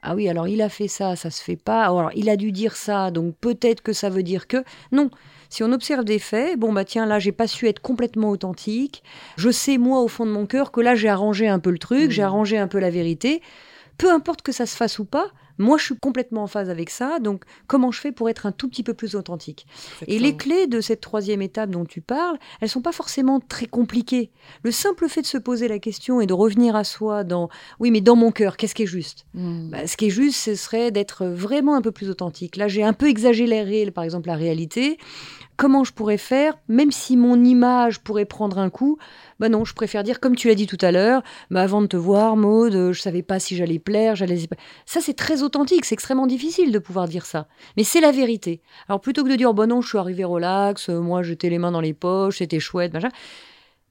Ah 0.04 0.16
oui, 0.16 0.28
alors 0.28 0.48
il 0.48 0.60
a 0.62 0.68
fait 0.68 0.88
ça, 0.88 1.14
ça 1.14 1.30
se 1.30 1.42
fait 1.42 1.56
pas. 1.56 1.84
Alors 1.84 2.10
il 2.16 2.28
a 2.28 2.36
dû 2.36 2.50
dire 2.50 2.74
ça, 2.74 3.12
donc 3.12 3.36
peut-être 3.40 3.82
que 3.82 3.92
ça 3.92 4.10
veut 4.10 4.24
dire 4.24 4.48
que. 4.48 4.64
Non, 4.90 5.10
si 5.48 5.62
on 5.62 5.72
observe 5.72 6.04
des 6.04 6.18
faits, 6.18 6.58
bon 6.58 6.72
bah 6.72 6.84
tiens, 6.84 7.06
là 7.06 7.20
j'ai 7.20 7.30
pas 7.30 7.46
su 7.46 7.68
être 7.68 7.80
complètement 7.80 8.30
authentique. 8.30 9.04
Je 9.36 9.50
sais 9.50 9.78
moi 9.78 10.00
au 10.00 10.08
fond 10.08 10.26
de 10.26 10.32
mon 10.32 10.46
cœur 10.46 10.72
que 10.72 10.80
là 10.80 10.96
j'ai 10.96 11.08
arrangé 11.08 11.46
un 11.46 11.60
peu 11.60 11.70
le 11.70 11.78
truc, 11.78 12.10
j'ai 12.10 12.22
mmh. 12.22 12.26
arrangé 12.26 12.58
un 12.58 12.66
peu 12.66 12.80
la 12.80 12.90
vérité. 12.90 13.42
Peu 13.96 14.10
importe 14.10 14.42
que 14.42 14.50
ça 14.50 14.66
se 14.66 14.76
fasse 14.76 14.98
ou 14.98 15.04
pas, 15.04 15.30
moi, 15.62 15.78
je 15.78 15.84
suis 15.84 15.96
complètement 15.96 16.42
en 16.42 16.46
phase 16.46 16.68
avec 16.68 16.90
ça. 16.90 17.18
Donc, 17.18 17.44
comment 17.66 17.90
je 17.90 18.00
fais 18.00 18.12
pour 18.12 18.28
être 18.28 18.46
un 18.46 18.52
tout 18.52 18.68
petit 18.68 18.82
peu 18.82 18.94
plus 18.94 19.14
authentique? 19.14 19.66
Et 20.06 20.18
les 20.18 20.36
clés 20.36 20.66
de 20.66 20.80
cette 20.80 21.00
troisième 21.00 21.40
étape 21.40 21.70
dont 21.70 21.84
tu 21.84 22.00
parles, 22.00 22.38
elles 22.60 22.68
sont 22.68 22.82
pas 22.82 22.92
forcément 22.92 23.40
très 23.40 23.66
compliquées. 23.66 24.30
Le 24.62 24.70
simple 24.70 25.08
fait 25.08 25.22
de 25.22 25.26
se 25.26 25.38
poser 25.38 25.68
la 25.68 25.78
question 25.78 26.20
et 26.20 26.26
de 26.26 26.34
revenir 26.34 26.76
à 26.76 26.84
soi 26.84 27.24
dans 27.24 27.48
oui, 27.78 27.90
mais 27.90 28.00
dans 28.00 28.16
mon 28.16 28.32
cœur, 28.32 28.56
qu'est-ce 28.56 28.74
qui 28.74 28.82
est 28.82 28.86
juste 28.86 29.24
hmm. 29.34 29.70
bah, 29.70 29.86
Ce 29.86 29.96
qui 29.96 30.06
est 30.06 30.10
juste, 30.10 30.38
ce 30.38 30.54
serait 30.54 30.90
d'être 30.90 31.26
vraiment 31.26 31.74
un 31.74 31.82
peu 31.82 31.92
plus 31.92 32.10
authentique. 32.10 32.56
Là, 32.56 32.68
j'ai 32.68 32.82
un 32.82 32.92
peu 32.92 33.08
exagéré, 33.08 33.90
par 33.90 34.04
exemple, 34.04 34.28
la 34.28 34.36
réalité 34.36 34.98
comment 35.62 35.84
je 35.84 35.92
pourrais 35.92 36.18
faire, 36.18 36.58
même 36.66 36.90
si 36.90 37.16
mon 37.16 37.44
image 37.44 38.00
pourrait 38.00 38.24
prendre 38.24 38.58
un 38.58 38.68
coup, 38.68 38.98
bah 39.38 39.48
non, 39.48 39.64
je 39.64 39.74
préfère 39.74 40.02
dire 40.02 40.18
comme 40.18 40.34
tu 40.34 40.48
l'as 40.48 40.56
dit 40.56 40.66
tout 40.66 40.78
à 40.80 40.90
l'heure, 40.90 41.22
bah 41.52 41.62
avant 41.62 41.80
de 41.80 41.86
te 41.86 41.96
voir, 41.96 42.34
Maude, 42.34 42.90
je 42.90 43.00
savais 43.00 43.22
pas 43.22 43.38
si 43.38 43.54
j'allais 43.54 43.78
plaire, 43.78 44.16
j'allais 44.16 44.40
ça 44.86 45.00
c'est 45.00 45.14
très 45.14 45.44
authentique, 45.44 45.84
c'est 45.84 45.94
extrêmement 45.94 46.26
difficile 46.26 46.72
de 46.72 46.80
pouvoir 46.80 47.06
dire 47.06 47.24
ça, 47.26 47.46
mais 47.76 47.84
c'est 47.84 48.00
la 48.00 48.10
vérité. 48.10 48.60
Alors 48.88 49.00
plutôt 49.00 49.22
que 49.22 49.28
de 49.28 49.36
dire 49.36 49.54
bah 49.54 49.68
non, 49.68 49.82
je 49.82 49.88
suis 49.88 49.98
arrivé 49.98 50.24
relax, 50.24 50.88
moi 50.88 51.22
j'étais 51.22 51.48
les 51.48 51.58
mains 51.58 51.70
dans 51.70 51.80
les 51.80 51.94
poches, 51.94 52.38
c'était 52.38 52.58
chouette, 52.58 52.92
machin 52.92 53.10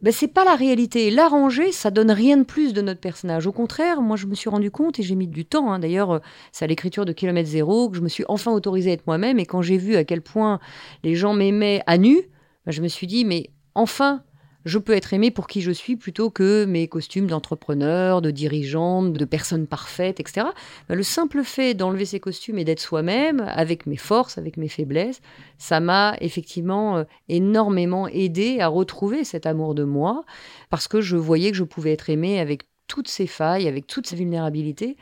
ben, 0.01 0.11
c'est 0.11 0.27
pas 0.27 0.43
la 0.43 0.55
réalité. 0.55 1.11
L'arranger, 1.11 1.71
ça 1.71 1.91
donne 1.91 2.11
rien 2.11 2.37
de 2.37 2.43
plus 2.43 2.73
de 2.73 2.81
notre 2.81 2.99
personnage. 2.99 3.45
Au 3.45 3.51
contraire, 3.51 4.01
moi, 4.01 4.17
je 4.17 4.25
me 4.25 4.35
suis 4.35 4.49
rendu 4.49 4.71
compte, 4.71 4.99
et 4.99 5.03
j'ai 5.03 5.15
mis 5.15 5.27
du 5.27 5.45
temps, 5.45 5.71
hein. 5.71 5.79
d'ailleurs, 5.79 6.11
euh, 6.11 6.19
c'est 6.51 6.65
à 6.65 6.67
l'écriture 6.67 7.05
de 7.05 7.13
Kilomètre 7.13 7.49
Zéro, 7.49 7.89
que 7.89 7.97
je 7.97 8.01
me 8.01 8.09
suis 8.09 8.23
enfin 8.27 8.51
autorisée 8.51 8.91
à 8.91 8.93
être 8.93 9.05
moi-même, 9.05 9.39
et 9.39 9.45
quand 9.45 9.61
j'ai 9.61 9.77
vu 9.77 9.95
à 9.95 10.03
quel 10.03 10.21
point 10.21 10.59
les 11.03 11.15
gens 11.15 11.33
m'aimaient 11.33 11.83
à 11.85 11.97
nu, 11.97 12.21
ben, 12.65 12.71
je 12.71 12.81
me 12.81 12.87
suis 12.87 13.07
dit, 13.07 13.25
mais 13.25 13.51
enfin, 13.75 14.23
je 14.65 14.77
peux 14.77 14.93
être 14.93 15.13
aimé 15.13 15.31
pour 15.31 15.47
qui 15.47 15.61
je 15.61 15.71
suis 15.71 15.95
plutôt 15.95 16.29
que 16.29 16.65
mes 16.65 16.87
costumes 16.87 17.27
d'entrepreneur, 17.27 18.21
de 18.21 18.31
dirigeant, 18.31 19.03
de 19.03 19.25
personne 19.25 19.67
parfaite, 19.67 20.19
etc. 20.19 20.47
Ben, 20.89 20.95
le 20.95 21.03
simple 21.03 21.43
fait 21.43 21.73
d'enlever 21.73 22.05
ces 22.05 22.19
costumes 22.19 22.57
et 22.57 22.63
d'être 22.65 22.79
soi-même, 22.79 23.41
avec 23.47 23.85
mes 23.85 23.97
forces, 23.97 24.37
avec 24.37 24.57
mes 24.57 24.67
faiblesses, 24.67 25.21
ça 25.57 25.79
m'a 25.79 26.15
effectivement 26.21 26.97
euh, 26.97 27.03
énormément 27.29 28.07
aidé 28.07 28.59
à 28.59 28.67
retrouver 28.67 29.23
cet 29.23 29.45
amour 29.45 29.75
de 29.75 29.83
moi, 29.83 30.23
parce 30.69 30.87
que 30.87 31.01
je 31.01 31.17
voyais 31.17 31.51
que 31.51 31.57
je 31.57 31.63
pouvais 31.63 31.93
être 31.93 32.09
aimé 32.09 32.39
avec 32.39 32.63
toutes 32.87 33.07
ces 33.07 33.27
failles, 33.27 33.67
avec 33.67 33.87
toutes 33.87 34.07
ces 34.07 34.15
vulnérabilités. 34.15 34.97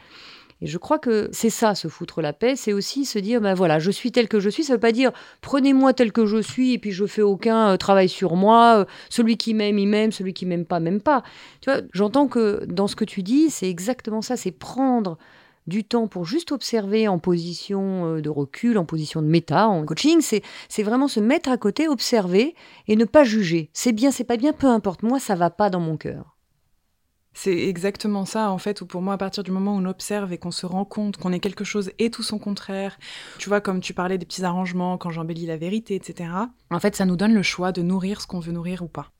Et 0.62 0.68
je 0.68 0.78
crois 0.78 1.00
que 1.00 1.30
c'est 1.32 1.50
ça, 1.50 1.74
se 1.74 1.88
foutre 1.88 2.22
la 2.22 2.34
paix, 2.34 2.56
c'est 2.56 2.74
aussi 2.74 3.06
se 3.06 3.18
dire, 3.18 3.39
ben 3.39 3.54
voilà, 3.54 3.80
je 3.80 3.92
suis 3.92 4.12
tel 4.12 4.28
que 4.28 4.39
je 4.39 4.50
suis. 4.50 4.63
Ça 4.63 4.74
veut 4.74 4.80
pas 4.80 4.92
dire, 4.92 5.12
prenez-moi 5.42 5.94
tel 5.94 6.12
que 6.12 6.25
je 6.25 6.42
suis 6.42 6.74
et 6.74 6.80
puis 6.80 6.92
je 6.92 7.06
fais 7.06 7.22
aucun 7.22 7.74
euh, 7.74 7.78
travail 7.78 8.10
sur 8.10 8.36
moi. 8.36 8.80
Euh, 8.80 8.86
celui 9.10 9.38
qui 9.38 9.54
m'aime, 9.54 9.80
il 9.80 9.88
m'aime. 9.88 10.12
Celui 10.12 10.34
qui 10.34 10.46
m'aime 10.46 10.66
pas, 10.66 10.80
m'aime 10.80 11.01
pas. 11.01 11.24
Tu 11.62 11.72
vois, 11.72 11.82
j'entends 11.94 12.28
que 12.28 12.66
dans 12.66 12.88
ce 12.88 12.96
que 12.96 13.06
tu 13.06 13.24
dis, 13.24 13.50
c'est 13.50 13.70
exactement 13.70 14.22
ça. 14.22 14.36
C'est 14.36 14.51
prendre 14.51 15.18
du 15.68 15.86
temps 15.86 16.08
pour 16.08 16.25
juste 16.25 16.51
observer 16.51 17.08
en 17.08 17.20
position 17.20 18.16
euh, 18.16 18.22
de 18.22 18.30
recul, 18.30 18.78
en 18.78 18.86
position 18.86 19.22
de 19.22 19.28
méta, 19.28 19.68
en 19.68 19.86
coaching, 19.86 20.20
c'est, 20.20 20.42
c'est 20.68 20.84
vraiment 20.84 21.08
se 21.08 21.22
mettre 21.22 21.50
à 21.50 21.58
côté, 21.58 21.88
observer 21.88 22.56
et 22.88 22.98
ne 22.98 23.06
pas 23.06 23.24
juger. 23.24 23.70
C'est 23.72 23.94
bien, 23.94 24.12
c'est 24.12 24.25
pas 24.25 24.38
bien, 24.38 24.51
peu 24.51 24.68
importe. 24.68 25.04
Moi, 25.04 25.20
ça 25.20 25.36
va 25.36 25.50
pas 25.50 25.70
dans 25.70 25.80
mon 25.80 25.96
cœur. 25.96 26.38
C'est 27.41 27.69
exactement 27.69 28.25
ça, 28.25 28.51
en 28.51 28.58
fait, 28.58 28.81
où 28.81 28.86
pour 28.86 29.01
moi, 29.01 29.13
à 29.13 29.17
partir 29.17 29.43
du 29.43 29.51
moment 29.51 29.74
où 29.74 29.79
on 29.79 29.86
observe 29.86 30.34
et 30.34 30.38
qu'on 30.38 30.51
se 30.51 30.65
rend 30.65 30.84
compte 30.84 31.15
qu'on 31.15 31.31
est 31.31 31.39
quelque 31.39 31.63
chose 31.63 31.89
et 31.98 32.12
tout 32.12 32.22
son 32.22 32.38
contraire, 32.38 33.00
tu 33.38 33.48
vois, 33.48 33.62
comme 33.62 33.79
tu 33.79 33.93
parlais 33.93 34.17
des 34.17 34.25
petits 34.25 34.43
arrangements, 34.43 34.98
quand 34.98 35.10
j'embellis 35.10 35.46
la 35.46 35.55
vérité, 35.55 35.96
etc., 35.96 36.31
en 36.69 36.79
fait, 36.81 36.98
ça 36.98 37.05
nous 37.05 37.15
donne 37.15 37.34
le 37.34 37.41
choix 37.41 37.72
de 37.72 37.81
nourrir 37.81 38.19
ce 38.19 38.27
qu'on 38.27 38.41
veut 38.41 38.51
nourrir 38.51 38.81
ou 38.81 38.89
pas. 38.89 39.13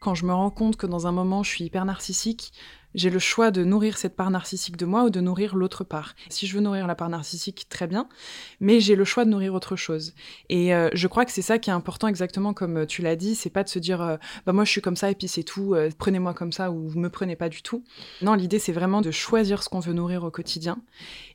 Quand 0.00 0.14
je 0.14 0.26
me 0.26 0.32
rends 0.32 0.50
compte 0.50 0.76
que 0.76 0.86
dans 0.86 1.06
un 1.06 1.12
moment, 1.12 1.42
je 1.42 1.50
suis 1.50 1.64
hyper 1.64 1.84
narcissique, 1.84 2.52
j'ai 2.96 3.10
le 3.10 3.18
choix 3.18 3.50
de 3.50 3.62
nourrir 3.62 3.98
cette 3.98 4.16
part 4.16 4.30
narcissique 4.30 4.78
de 4.78 4.86
moi 4.86 5.04
ou 5.04 5.10
de 5.10 5.20
nourrir 5.20 5.54
l'autre 5.54 5.84
part. 5.84 6.14
Si 6.30 6.46
je 6.46 6.54
veux 6.54 6.62
nourrir 6.62 6.86
la 6.86 6.94
part 6.94 7.10
narcissique, 7.10 7.66
très 7.68 7.86
bien, 7.86 8.08
mais 8.58 8.80
j'ai 8.80 8.96
le 8.96 9.04
choix 9.04 9.26
de 9.26 9.30
nourrir 9.30 9.52
autre 9.52 9.76
chose. 9.76 10.14
Et 10.48 10.74
euh, 10.74 10.88
je 10.94 11.06
crois 11.06 11.26
que 11.26 11.30
c'est 11.30 11.42
ça 11.42 11.58
qui 11.58 11.68
est 11.68 11.74
important, 11.74 12.08
exactement 12.08 12.54
comme 12.54 12.78
euh, 12.78 12.86
tu 12.86 13.02
l'as 13.02 13.14
dit, 13.14 13.34
c'est 13.34 13.50
pas 13.50 13.62
de 13.62 13.68
se 13.68 13.78
dire 13.78 14.00
euh, 14.00 14.16
bah 14.46 14.54
moi 14.54 14.64
je 14.64 14.70
suis 14.70 14.80
comme 14.80 14.96
ça 14.96 15.10
et 15.10 15.14
puis 15.14 15.28
c'est 15.28 15.42
tout, 15.42 15.76
prenez-moi 15.98 16.32
comme 16.32 16.52
ça 16.52 16.70
ou 16.70 16.88
vous 16.88 16.98
me 16.98 17.10
prenez 17.10 17.36
pas 17.36 17.50
du 17.50 17.60
tout. 17.60 17.84
Non, 18.22 18.32
l'idée 18.32 18.58
c'est 18.58 18.72
vraiment 18.72 19.02
de 19.02 19.10
choisir 19.10 19.62
ce 19.62 19.68
qu'on 19.68 19.80
veut 19.80 19.92
nourrir 19.92 20.24
au 20.24 20.30
quotidien. 20.30 20.78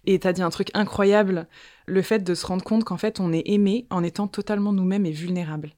Et 0.06 0.18
t'as 0.18 0.34
dit 0.34 0.42
un 0.42 0.50
truc 0.50 0.72
incroyable, 0.74 1.48
le 1.86 2.02
fait 2.02 2.24
de 2.24 2.34
se 2.34 2.46
rendre 2.48 2.64
compte 2.64 2.84
qu'en 2.86 2.98
fait 2.98 3.20
on 3.20 3.32
est 3.32 3.44
aimé 3.46 3.86
en 3.92 4.04
étant 4.04 4.28
totalement 4.28 4.74
nous-mêmes 4.74 5.06
et 5.06 5.12
vulnérables 5.12 5.76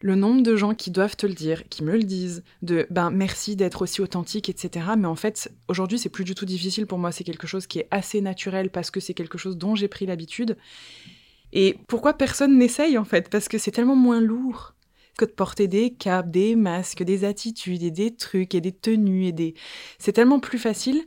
le 0.00 0.14
nombre 0.14 0.42
de 0.42 0.54
gens 0.56 0.74
qui 0.74 0.90
doivent 0.90 1.16
te 1.16 1.26
le 1.26 1.34
dire, 1.34 1.68
qui 1.68 1.82
me 1.82 1.92
le 1.92 2.04
disent, 2.04 2.44
de 2.62 2.86
ben 2.90 3.10
merci 3.10 3.56
d'être 3.56 3.82
aussi 3.82 4.00
authentique, 4.00 4.48
etc. 4.48 4.86
Mais 4.96 5.08
en 5.08 5.16
fait, 5.16 5.52
aujourd'hui, 5.68 5.98
c'est 5.98 6.08
plus 6.08 6.24
du 6.24 6.34
tout 6.34 6.46
difficile 6.46 6.86
pour 6.86 6.98
moi. 6.98 7.10
C'est 7.10 7.24
quelque 7.24 7.46
chose 7.46 7.66
qui 7.66 7.80
est 7.80 7.88
assez 7.90 8.20
naturel 8.20 8.70
parce 8.70 8.90
que 8.90 9.00
c'est 9.00 9.14
quelque 9.14 9.38
chose 9.38 9.56
dont 9.58 9.74
j'ai 9.74 9.88
pris 9.88 10.06
l'habitude. 10.06 10.56
Et 11.52 11.78
pourquoi 11.88 12.14
personne 12.14 12.58
n'essaye 12.58 12.98
en 12.98 13.04
fait? 13.04 13.28
Parce 13.30 13.48
que 13.48 13.58
c'est 13.58 13.70
tellement 13.70 13.96
moins 13.96 14.20
lourd 14.20 14.74
que 15.16 15.24
de 15.24 15.30
porter 15.30 15.66
des 15.66 15.92
capes, 15.94 16.30
des 16.30 16.54
masques, 16.54 17.02
des 17.02 17.24
attitudes 17.24 17.82
et 17.82 17.90
des 17.90 18.14
trucs 18.14 18.54
et 18.54 18.60
des 18.60 18.72
tenues 18.72 19.26
et 19.26 19.32
des. 19.32 19.54
C'est 19.98 20.12
tellement 20.12 20.38
plus 20.38 20.58
facile 20.58 21.02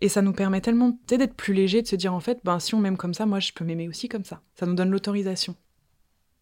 et 0.00 0.08
ça 0.08 0.22
nous 0.22 0.32
permet 0.32 0.60
tellement 0.60 0.96
d'être 1.08 1.34
plus 1.34 1.54
léger 1.54 1.82
de 1.82 1.88
se 1.88 1.96
dire 1.96 2.14
en 2.14 2.20
fait, 2.20 2.38
ben 2.44 2.60
si 2.60 2.74
on 2.74 2.78
m'aime 2.78 2.96
comme 2.96 3.14
ça, 3.14 3.26
moi 3.26 3.40
je 3.40 3.52
peux 3.52 3.64
m'aimer 3.64 3.88
aussi 3.88 4.08
comme 4.08 4.24
ça. 4.24 4.42
Ça 4.54 4.66
nous 4.66 4.74
donne 4.74 4.90
l'autorisation. 4.90 5.56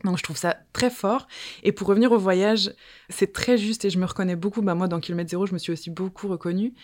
Donc 0.05 0.19
je 0.19 0.23
trouve 0.23 0.37
ça 0.37 0.57
très 0.73 0.91
fort. 0.91 1.27
Et 1.63 1.73
pour 1.73 1.89
revenir 1.89 2.13
au 2.13 2.19
voyage, 2.19 2.73
c'est 3.09 3.33
très 3.33 3.59
juste 3.59 3.85
et 3.85 3.91
je 3.91 3.99
me 3.99 4.05
reconnais 4.07 4.37
beaucoup. 4.37 4.63
Bah, 4.63 4.75
moi, 4.75 4.89
dans 4.89 5.01
Kilomètre 5.01 5.31
Zéro, 5.31 5.47
je 5.47 5.53
me 5.53 5.59
suis 5.59 5.73
aussi 5.73 5.91
beaucoup 5.91 6.29
reconnue 6.29 6.75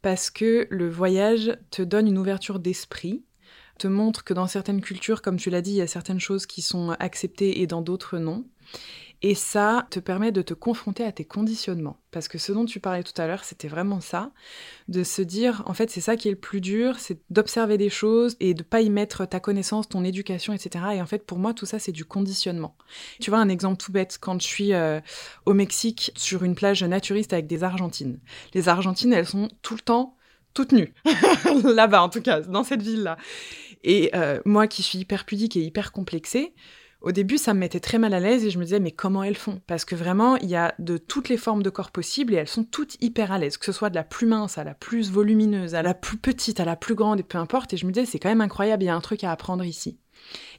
parce 0.00 0.30
que 0.30 0.66
le 0.70 0.88
voyage 0.88 1.56
te 1.70 1.82
donne 1.82 2.08
une 2.08 2.18
ouverture 2.18 2.58
d'esprit, 2.58 3.24
te 3.78 3.86
montre 3.86 4.24
que 4.24 4.34
dans 4.34 4.46
certaines 4.46 4.80
cultures, 4.80 5.22
comme 5.22 5.36
tu 5.36 5.48
l'as 5.50 5.62
dit, 5.62 5.72
il 5.72 5.76
y 5.76 5.80
a 5.80 5.86
certaines 5.86 6.20
choses 6.20 6.46
qui 6.46 6.62
sont 6.62 6.90
acceptées 6.98 7.62
et 7.62 7.66
dans 7.66 7.82
d'autres 7.82 8.18
non. 8.18 8.44
Et 9.24 9.36
ça 9.36 9.86
te 9.90 10.00
permet 10.00 10.32
de 10.32 10.42
te 10.42 10.52
confronter 10.52 11.04
à 11.04 11.12
tes 11.12 11.24
conditionnements. 11.24 11.96
Parce 12.10 12.26
que 12.26 12.38
ce 12.38 12.50
dont 12.50 12.64
tu 12.64 12.80
parlais 12.80 13.04
tout 13.04 13.20
à 13.20 13.26
l'heure, 13.28 13.44
c'était 13.44 13.68
vraiment 13.68 14.00
ça. 14.00 14.32
De 14.88 15.04
se 15.04 15.22
dire, 15.22 15.62
en 15.66 15.74
fait, 15.74 15.90
c'est 15.90 16.00
ça 16.00 16.16
qui 16.16 16.26
est 16.26 16.32
le 16.32 16.36
plus 16.36 16.60
dur, 16.60 16.98
c'est 16.98 17.20
d'observer 17.30 17.78
des 17.78 17.88
choses 17.88 18.36
et 18.40 18.52
de 18.52 18.64
pas 18.64 18.80
y 18.80 18.90
mettre 18.90 19.24
ta 19.24 19.38
connaissance, 19.38 19.88
ton 19.88 20.02
éducation, 20.02 20.52
etc. 20.52 20.84
Et 20.94 21.02
en 21.02 21.06
fait, 21.06 21.24
pour 21.24 21.38
moi, 21.38 21.54
tout 21.54 21.66
ça, 21.66 21.78
c'est 21.78 21.92
du 21.92 22.04
conditionnement. 22.04 22.76
Tu 23.20 23.30
vois, 23.30 23.38
un 23.38 23.48
exemple 23.48 23.76
tout 23.76 23.92
bête, 23.92 24.18
quand 24.20 24.42
je 24.42 24.46
suis 24.46 24.72
euh, 24.72 25.00
au 25.46 25.54
Mexique 25.54 26.10
sur 26.16 26.42
une 26.42 26.56
plage 26.56 26.82
naturiste 26.82 27.32
avec 27.32 27.46
des 27.46 27.62
Argentines. 27.62 28.18
Les 28.54 28.68
Argentines, 28.68 29.12
elles 29.12 29.26
sont 29.26 29.48
tout 29.62 29.74
le 29.74 29.82
temps 29.82 30.16
toutes 30.54 30.72
nues. 30.72 30.92
Là-bas, 31.64 32.02
en 32.02 32.08
tout 32.08 32.20
cas, 32.20 32.40
dans 32.40 32.64
cette 32.64 32.82
ville-là. 32.82 33.16
Et 33.84 34.10
euh, 34.14 34.40
moi 34.44 34.66
qui 34.66 34.82
suis 34.82 34.98
hyper 34.98 35.24
pudique 35.24 35.56
et 35.56 35.62
hyper 35.62 35.92
complexée, 35.92 36.52
au 37.02 37.12
début, 37.12 37.38
ça 37.38 37.52
me 37.54 37.60
mettait 37.60 37.80
très 37.80 37.98
mal 37.98 38.14
à 38.14 38.20
l'aise 38.20 38.44
et 38.44 38.50
je 38.50 38.58
me 38.58 38.64
disais, 38.64 38.80
mais 38.80 38.92
comment 38.92 39.22
elles 39.22 39.36
font? 39.36 39.60
Parce 39.66 39.84
que 39.84 39.94
vraiment, 39.94 40.36
il 40.36 40.48
y 40.48 40.56
a 40.56 40.74
de 40.78 40.96
toutes 40.96 41.28
les 41.28 41.36
formes 41.36 41.62
de 41.62 41.70
corps 41.70 41.90
possibles 41.90 42.32
et 42.32 42.36
elles 42.36 42.48
sont 42.48 42.64
toutes 42.64 42.96
hyper 43.00 43.32
à 43.32 43.38
l'aise, 43.38 43.56
que 43.56 43.66
ce 43.66 43.72
soit 43.72 43.90
de 43.90 43.94
la 43.96 44.04
plus 44.04 44.26
mince 44.26 44.58
à 44.58 44.64
la 44.64 44.74
plus 44.74 45.10
volumineuse, 45.10 45.74
à 45.74 45.82
la 45.82 45.94
plus 45.94 46.16
petite, 46.16 46.60
à 46.60 46.64
la 46.64 46.76
plus 46.76 46.94
grande, 46.94 47.20
et 47.20 47.24
peu 47.24 47.38
importe. 47.38 47.72
Et 47.72 47.76
je 47.76 47.86
me 47.86 47.92
disais, 47.92 48.06
c'est 48.06 48.18
quand 48.18 48.28
même 48.28 48.40
incroyable, 48.40 48.84
il 48.84 48.86
y 48.86 48.90
a 48.90 48.94
un 48.94 49.00
truc 49.00 49.24
à 49.24 49.32
apprendre 49.32 49.64
ici. 49.64 49.98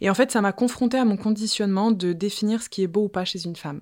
Et 0.01 0.09
en 0.09 0.13
fait, 0.13 0.31
ça 0.31 0.41
m'a 0.41 0.51
confronté 0.51 0.97
à 0.97 1.05
mon 1.05 1.17
conditionnement 1.17 1.91
de 1.91 2.11
définir 2.13 2.61
ce 2.61 2.69
qui 2.69 2.83
est 2.83 2.87
beau 2.87 3.05
ou 3.05 3.09
pas 3.09 3.25
chez 3.25 3.45
une 3.45 3.55
femme. 3.55 3.81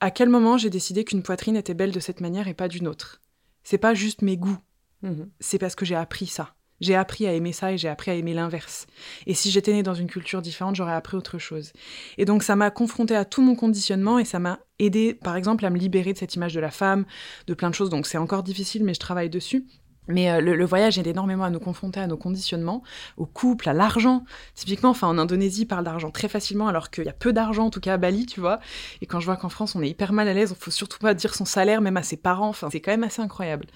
À 0.00 0.10
quel 0.10 0.30
moment 0.30 0.56
j'ai 0.56 0.70
décidé 0.70 1.04
qu'une 1.04 1.22
poitrine 1.22 1.56
était 1.56 1.74
belle 1.74 1.92
de 1.92 2.00
cette 2.00 2.20
manière 2.20 2.48
et 2.48 2.54
pas 2.54 2.68
d'une 2.68 2.88
autre? 2.88 3.20
C'est 3.62 3.78
pas 3.78 3.92
juste 3.92 4.22
mes 4.22 4.38
goûts, 4.38 4.58
mmh 5.02 5.24
c'est 5.40 5.58
parce 5.58 5.74
que 5.74 5.84
j'ai 5.84 5.94
appris 5.94 6.26
ça. 6.26 6.54
J'ai 6.80 6.94
appris 6.94 7.26
à 7.26 7.32
aimer 7.32 7.52
ça 7.52 7.72
et 7.72 7.78
j'ai 7.78 7.88
appris 7.88 8.10
à 8.10 8.14
aimer 8.14 8.34
l'inverse. 8.34 8.86
Et 9.26 9.34
si 9.34 9.50
j'étais 9.50 9.72
née 9.72 9.82
dans 9.82 9.94
une 9.94 10.06
culture 10.06 10.42
différente, 10.42 10.76
j'aurais 10.76 10.94
appris 10.94 11.16
autre 11.16 11.38
chose. 11.38 11.72
Et 12.18 12.24
donc 12.24 12.42
ça 12.42 12.56
m'a 12.56 12.70
confronté 12.70 13.14
à 13.14 13.24
tout 13.24 13.42
mon 13.42 13.54
conditionnement 13.54 14.18
et 14.18 14.24
ça 14.24 14.38
m'a 14.38 14.60
aidé, 14.78 15.14
par 15.14 15.36
exemple, 15.36 15.64
à 15.66 15.70
me 15.70 15.78
libérer 15.78 16.12
de 16.12 16.18
cette 16.18 16.34
image 16.34 16.54
de 16.54 16.60
la 16.60 16.70
femme, 16.70 17.04
de 17.46 17.54
plein 17.54 17.70
de 17.70 17.74
choses. 17.74 17.90
Donc 17.90 18.06
c'est 18.06 18.18
encore 18.18 18.42
difficile, 18.42 18.84
mais 18.84 18.94
je 18.94 19.00
travaille 19.00 19.30
dessus. 19.30 19.66
Mais 20.10 20.30
euh, 20.30 20.40
le, 20.40 20.64
voyage 20.64 20.98
aide 20.98 21.06
énormément 21.06 21.44
à 21.44 21.50
nous 21.50 21.60
confronter 21.60 22.00
à 22.00 22.06
nos 22.06 22.16
conditionnements, 22.16 22.82
au 23.16 23.26
couple, 23.26 23.68
à 23.68 23.72
l'argent. 23.72 24.24
Typiquement, 24.54 24.90
enfin, 24.90 25.08
en 25.08 25.18
Indonésie, 25.18 25.62
ils 25.62 25.66
parlent 25.66 25.84
d'argent 25.84 26.10
très 26.10 26.28
facilement, 26.28 26.68
alors 26.68 26.90
qu'il 26.90 27.04
y 27.04 27.08
a 27.08 27.12
peu 27.12 27.32
d'argent, 27.32 27.66
en 27.66 27.70
tout 27.70 27.80
cas 27.80 27.94
à 27.94 27.96
Bali, 27.96 28.26
tu 28.26 28.40
vois. 28.40 28.60
Et 29.00 29.06
quand 29.06 29.20
je 29.20 29.26
vois 29.26 29.36
qu'en 29.36 29.48
France, 29.48 29.74
on 29.74 29.82
est 29.82 29.88
hyper 29.88 30.12
mal 30.12 30.28
à 30.28 30.34
l'aise, 30.34 30.54
il 30.56 30.62
faut 30.62 30.70
surtout 30.70 30.98
pas 30.98 31.14
dire 31.14 31.34
son 31.34 31.44
salaire, 31.44 31.80
même 31.80 31.96
à 31.96 32.02
ses 32.02 32.16
parents. 32.16 32.52
C'est 32.52 32.80
quand 32.80 32.92
même 32.92 33.04
assez 33.04 33.22
incroyable. 33.22 33.66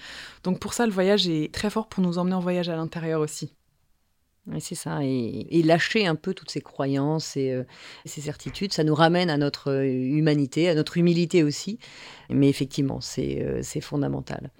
Donc 0.42 0.60
pour 0.60 0.74
ça, 0.74 0.86
le 0.86 0.92
voyage 0.92 1.28
est 1.28 1.52
très 1.52 1.70
fort 1.70 1.88
pour 1.88 2.02
nous 2.02 2.18
emmener 2.18 2.34
en 2.34 2.40
voyage 2.40 2.68
à 2.68 2.76
l'intérieur 2.76 3.20
aussi. 3.20 3.54
Oui, 4.46 4.60
c'est 4.60 4.74
ça. 4.74 5.00
Et, 5.02 5.62
lâcher 5.62 6.06
un 6.06 6.16
peu 6.16 6.34
toutes 6.34 6.50
ces 6.50 6.60
croyances 6.60 7.36
et 7.36 7.50
euh, 7.50 7.64
ces 8.04 8.20
certitudes, 8.20 8.74
ça 8.74 8.84
nous 8.84 8.94
ramène 8.94 9.30
à 9.30 9.38
notre 9.38 9.70
euh, 9.70 9.84
humanité, 9.86 10.68
à 10.68 10.74
notre 10.74 10.98
humilité 10.98 11.42
aussi. 11.42 11.78
Mais 12.28 12.48
effectivement, 12.50 13.00
c'est 13.00 13.80
fondamental. 13.80 14.50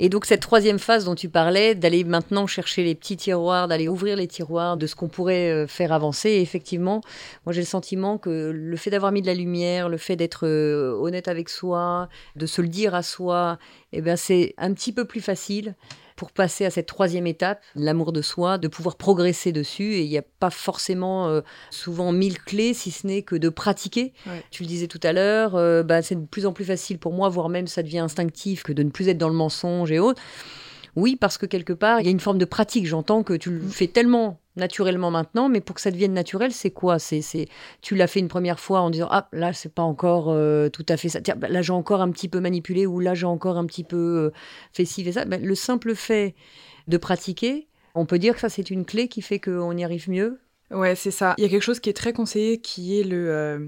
Et 0.00 0.08
donc 0.08 0.24
cette 0.24 0.40
troisième 0.40 0.80
phase 0.80 1.04
dont 1.04 1.14
tu 1.14 1.28
parlais, 1.28 1.76
d'aller 1.76 2.02
maintenant 2.02 2.48
chercher 2.48 2.82
les 2.82 2.96
petits 2.96 3.16
tiroirs, 3.16 3.68
d'aller 3.68 3.86
ouvrir 3.86 4.16
les 4.16 4.26
tiroirs 4.26 4.76
de 4.76 4.88
ce 4.88 4.96
qu'on 4.96 5.08
pourrait 5.08 5.50
euh, 5.50 5.66
faire 5.68 5.92
avancer, 5.92 6.30
effectivement, 6.30 7.00
moi 7.46 7.52
j'ai 7.52 7.60
le 7.60 7.66
sentiment 7.66 8.18
que 8.18 8.50
le 8.52 8.76
fait 8.76 8.90
d'avoir 8.90 9.12
mis 9.12 9.22
de 9.22 9.26
la 9.28 9.34
lumière, 9.34 9.88
le 9.88 9.96
fait 9.96 10.16
d'être 10.16 10.46
euh, 10.46 10.98
honnête 11.00 11.28
avec 11.28 11.48
soi, 11.48 12.08
de 12.34 12.46
se 12.46 12.60
le 12.60 12.68
dire 12.68 12.94
à 12.96 13.04
soi, 13.04 13.58
eh 13.92 14.00
ben 14.00 14.16
c'est 14.16 14.54
un 14.58 14.72
petit 14.72 14.92
peu 14.92 15.04
plus 15.04 15.20
facile 15.20 15.76
pour 16.24 16.32
passer 16.32 16.64
à 16.64 16.70
cette 16.70 16.86
troisième 16.86 17.26
étape, 17.26 17.60
l'amour 17.76 18.10
de 18.10 18.22
soi, 18.22 18.56
de 18.56 18.66
pouvoir 18.66 18.96
progresser 18.96 19.52
dessus. 19.52 19.92
Et 19.92 20.04
il 20.04 20.08
n'y 20.08 20.16
a 20.16 20.22
pas 20.22 20.48
forcément 20.48 21.28
euh, 21.28 21.42
souvent 21.70 22.12
mille 22.12 22.38
clés, 22.38 22.72
si 22.72 22.90
ce 22.90 23.06
n'est 23.06 23.20
que 23.20 23.36
de 23.36 23.50
pratiquer. 23.50 24.14
Tu 24.50 24.62
le 24.62 24.68
disais 24.68 24.86
tout 24.86 25.00
à 25.02 25.12
l'heure, 25.12 25.54
euh, 25.54 25.82
bah, 25.82 26.00
c'est 26.00 26.14
de 26.14 26.24
plus 26.24 26.46
en 26.46 26.54
plus 26.54 26.64
facile 26.64 26.98
pour 26.98 27.12
moi, 27.12 27.28
voire 27.28 27.50
même 27.50 27.66
ça 27.66 27.82
devient 27.82 27.98
instinctif, 27.98 28.62
que 28.62 28.72
de 28.72 28.82
ne 28.82 28.88
plus 28.88 29.08
être 29.08 29.18
dans 29.18 29.28
le 29.28 29.34
mensonge 29.34 29.92
et 29.92 29.98
autres. 29.98 30.22
Oui, 30.96 31.14
parce 31.14 31.36
que 31.36 31.44
quelque 31.44 31.74
part, 31.74 32.00
il 32.00 32.06
y 32.06 32.08
a 32.08 32.12
une 32.12 32.20
forme 32.20 32.38
de 32.38 32.46
pratique. 32.46 32.86
J'entends 32.86 33.22
que 33.22 33.34
tu 33.34 33.50
le 33.50 33.58
mm. 33.58 33.68
fais 33.68 33.88
tellement 33.88 34.40
naturellement 34.56 35.10
maintenant, 35.10 35.48
mais 35.48 35.60
pour 35.60 35.74
que 35.74 35.80
ça 35.80 35.90
devienne 35.90 36.12
naturel, 36.12 36.52
c'est 36.52 36.70
quoi? 36.70 36.98
C'est, 36.98 37.48
tu 37.82 37.94
l'as 37.94 38.06
fait 38.06 38.20
une 38.20 38.28
première 38.28 38.60
fois 38.60 38.80
en 38.80 38.90
disant 38.90 39.08
ah 39.10 39.28
là 39.32 39.52
c'est 39.52 39.72
pas 39.72 39.82
encore 39.82 40.30
euh, 40.30 40.68
tout 40.68 40.86
à 40.88 40.96
fait 40.96 41.08
ça. 41.08 41.20
Tiens, 41.20 41.36
bah, 41.36 41.48
là 41.48 41.62
j'ai 41.62 41.72
encore 41.72 42.00
un 42.00 42.10
petit 42.10 42.28
peu 42.28 42.40
manipulé 42.40 42.86
ou 42.86 43.00
là 43.00 43.14
j'ai 43.14 43.26
encore 43.26 43.58
un 43.58 43.66
petit 43.66 43.84
peu 43.84 43.96
euh, 43.96 44.32
fait 44.72 44.84
ci 44.84 45.04
fait 45.04 45.12
ça. 45.12 45.24
Ben, 45.24 45.44
le 45.44 45.54
simple 45.54 45.94
fait 45.94 46.34
de 46.88 46.96
pratiquer, 46.96 47.68
on 47.94 48.06
peut 48.06 48.18
dire 48.18 48.34
que 48.34 48.40
ça 48.40 48.48
c'est 48.48 48.70
une 48.70 48.84
clé 48.84 49.08
qui 49.08 49.22
fait 49.22 49.40
qu'on 49.40 49.76
y 49.76 49.84
arrive 49.84 50.08
mieux. 50.08 50.40
Ouais, 50.70 50.94
c'est 50.94 51.10
ça. 51.10 51.34
Il 51.38 51.44
y 51.44 51.46
a 51.46 51.50
quelque 51.50 51.62
chose 51.62 51.80
qui 51.80 51.90
est 51.90 51.94
très 51.94 52.12
conseillé, 52.12 52.60
qui 52.60 52.98
est 52.98 53.04
le 53.04 53.30
euh, 53.30 53.58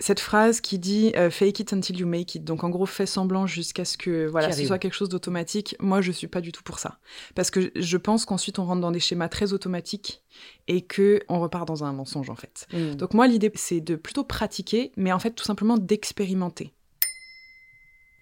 cette 0.00 0.20
phrase 0.20 0.60
qui 0.60 0.78
dit 0.78 1.12
euh, 1.16 1.30
fake 1.30 1.60
it 1.60 1.72
until 1.72 1.96
you 1.96 2.06
make 2.06 2.34
it. 2.34 2.44
Donc 2.44 2.64
en 2.64 2.70
gros, 2.70 2.86
fais 2.86 3.06
semblant 3.06 3.46
jusqu'à 3.46 3.84
ce 3.84 3.96
que 3.96 4.26
voilà, 4.26 4.52
ce 4.52 4.64
soit 4.64 4.78
quelque 4.78 4.94
chose 4.94 5.08
d'automatique. 5.08 5.76
Moi, 5.80 6.00
je 6.00 6.10
suis 6.10 6.26
pas 6.26 6.40
du 6.40 6.52
tout 6.52 6.62
pour 6.62 6.78
ça. 6.78 6.98
Parce 7.34 7.50
que 7.50 7.70
je 7.76 7.96
pense 7.96 8.24
qu'ensuite 8.24 8.58
on 8.58 8.64
rentre 8.64 8.80
dans 8.80 8.90
des 8.90 9.00
schémas 9.00 9.28
très 9.28 9.52
automatiques 9.52 10.22
et 10.66 10.82
que 10.82 11.20
on 11.28 11.40
repart 11.40 11.66
dans 11.66 11.84
un 11.84 11.92
mensonge 11.92 12.28
en 12.28 12.34
fait. 12.34 12.66
Mm. 12.72 12.94
Donc 12.96 13.14
moi, 13.14 13.26
l'idée 13.26 13.52
c'est 13.54 13.80
de 13.80 13.94
plutôt 13.94 14.24
pratiquer, 14.24 14.92
mais 14.96 15.12
en 15.12 15.18
fait 15.18 15.30
tout 15.30 15.44
simplement 15.44 15.78
d'expérimenter. 15.78 16.72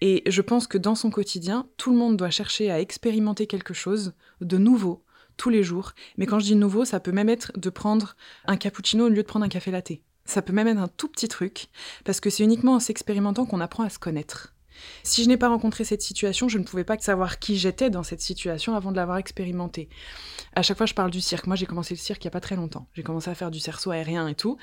Et 0.01 0.21
je 0.27 0.41
pense 0.41 0.67
que 0.67 0.77
dans 0.77 0.95
son 0.95 1.09
quotidien, 1.09 1.67
tout 1.77 1.89
le 1.89 1.97
monde 1.97 2.17
doit 2.17 2.29
chercher 2.29 2.69
à 2.69 2.81
expérimenter 2.81 3.47
quelque 3.47 3.73
chose 3.73 4.13
de 4.41 4.57
nouveau 4.57 5.03
tous 5.37 5.49
les 5.49 5.63
jours. 5.63 5.93
Mais 6.17 6.25
quand 6.25 6.39
je 6.39 6.45
dis 6.45 6.55
nouveau, 6.55 6.85
ça 6.85 6.99
peut 6.99 7.11
même 7.11 7.29
être 7.29 7.51
de 7.57 7.69
prendre 7.69 8.15
un 8.45 8.57
cappuccino 8.57 9.05
au 9.05 9.09
lieu 9.09 9.23
de 9.23 9.27
prendre 9.27 9.45
un 9.45 9.49
café 9.49 9.71
latte. 9.71 9.93
Ça 10.25 10.41
peut 10.41 10.53
même 10.53 10.67
être 10.67 10.79
un 10.79 10.87
tout 10.87 11.09
petit 11.09 11.27
truc, 11.27 11.67
parce 12.05 12.19
que 12.19 12.29
c'est 12.29 12.43
uniquement 12.43 12.75
en 12.75 12.79
s'expérimentant 12.79 13.45
qu'on 13.45 13.61
apprend 13.61 13.83
à 13.83 13.89
se 13.89 13.99
connaître. 13.99 14.53
Si 15.03 15.23
je 15.23 15.29
n'ai 15.29 15.37
pas 15.37 15.49
rencontré 15.49 15.83
cette 15.83 16.01
situation, 16.01 16.47
je 16.47 16.57
ne 16.57 16.63
pouvais 16.63 16.83
pas 16.83 16.97
savoir 16.97 17.39
qui 17.39 17.57
j'étais 17.57 17.89
dans 17.89 18.03
cette 18.03 18.21
situation 18.21 18.75
avant 18.75 18.91
de 18.91 18.95
l'avoir 18.95 19.17
expérimentée. 19.17 19.89
À 20.55 20.61
chaque 20.61 20.77
fois, 20.77 20.85
je 20.85 20.93
parle 20.93 21.11
du 21.11 21.21
cirque. 21.21 21.47
Moi, 21.47 21.55
j'ai 21.55 21.65
commencé 21.65 21.93
le 21.93 21.99
cirque 21.99 22.23
il 22.23 22.27
n'y 22.27 22.31
a 22.31 22.31
pas 22.31 22.39
très 22.39 22.55
longtemps. 22.55 22.87
J'ai 22.93 23.03
commencé 23.03 23.29
à 23.29 23.35
faire 23.35 23.51
du 23.51 23.59
cerceau 23.59 23.91
aérien 23.91 24.27
et 24.27 24.35
tout 24.35 24.57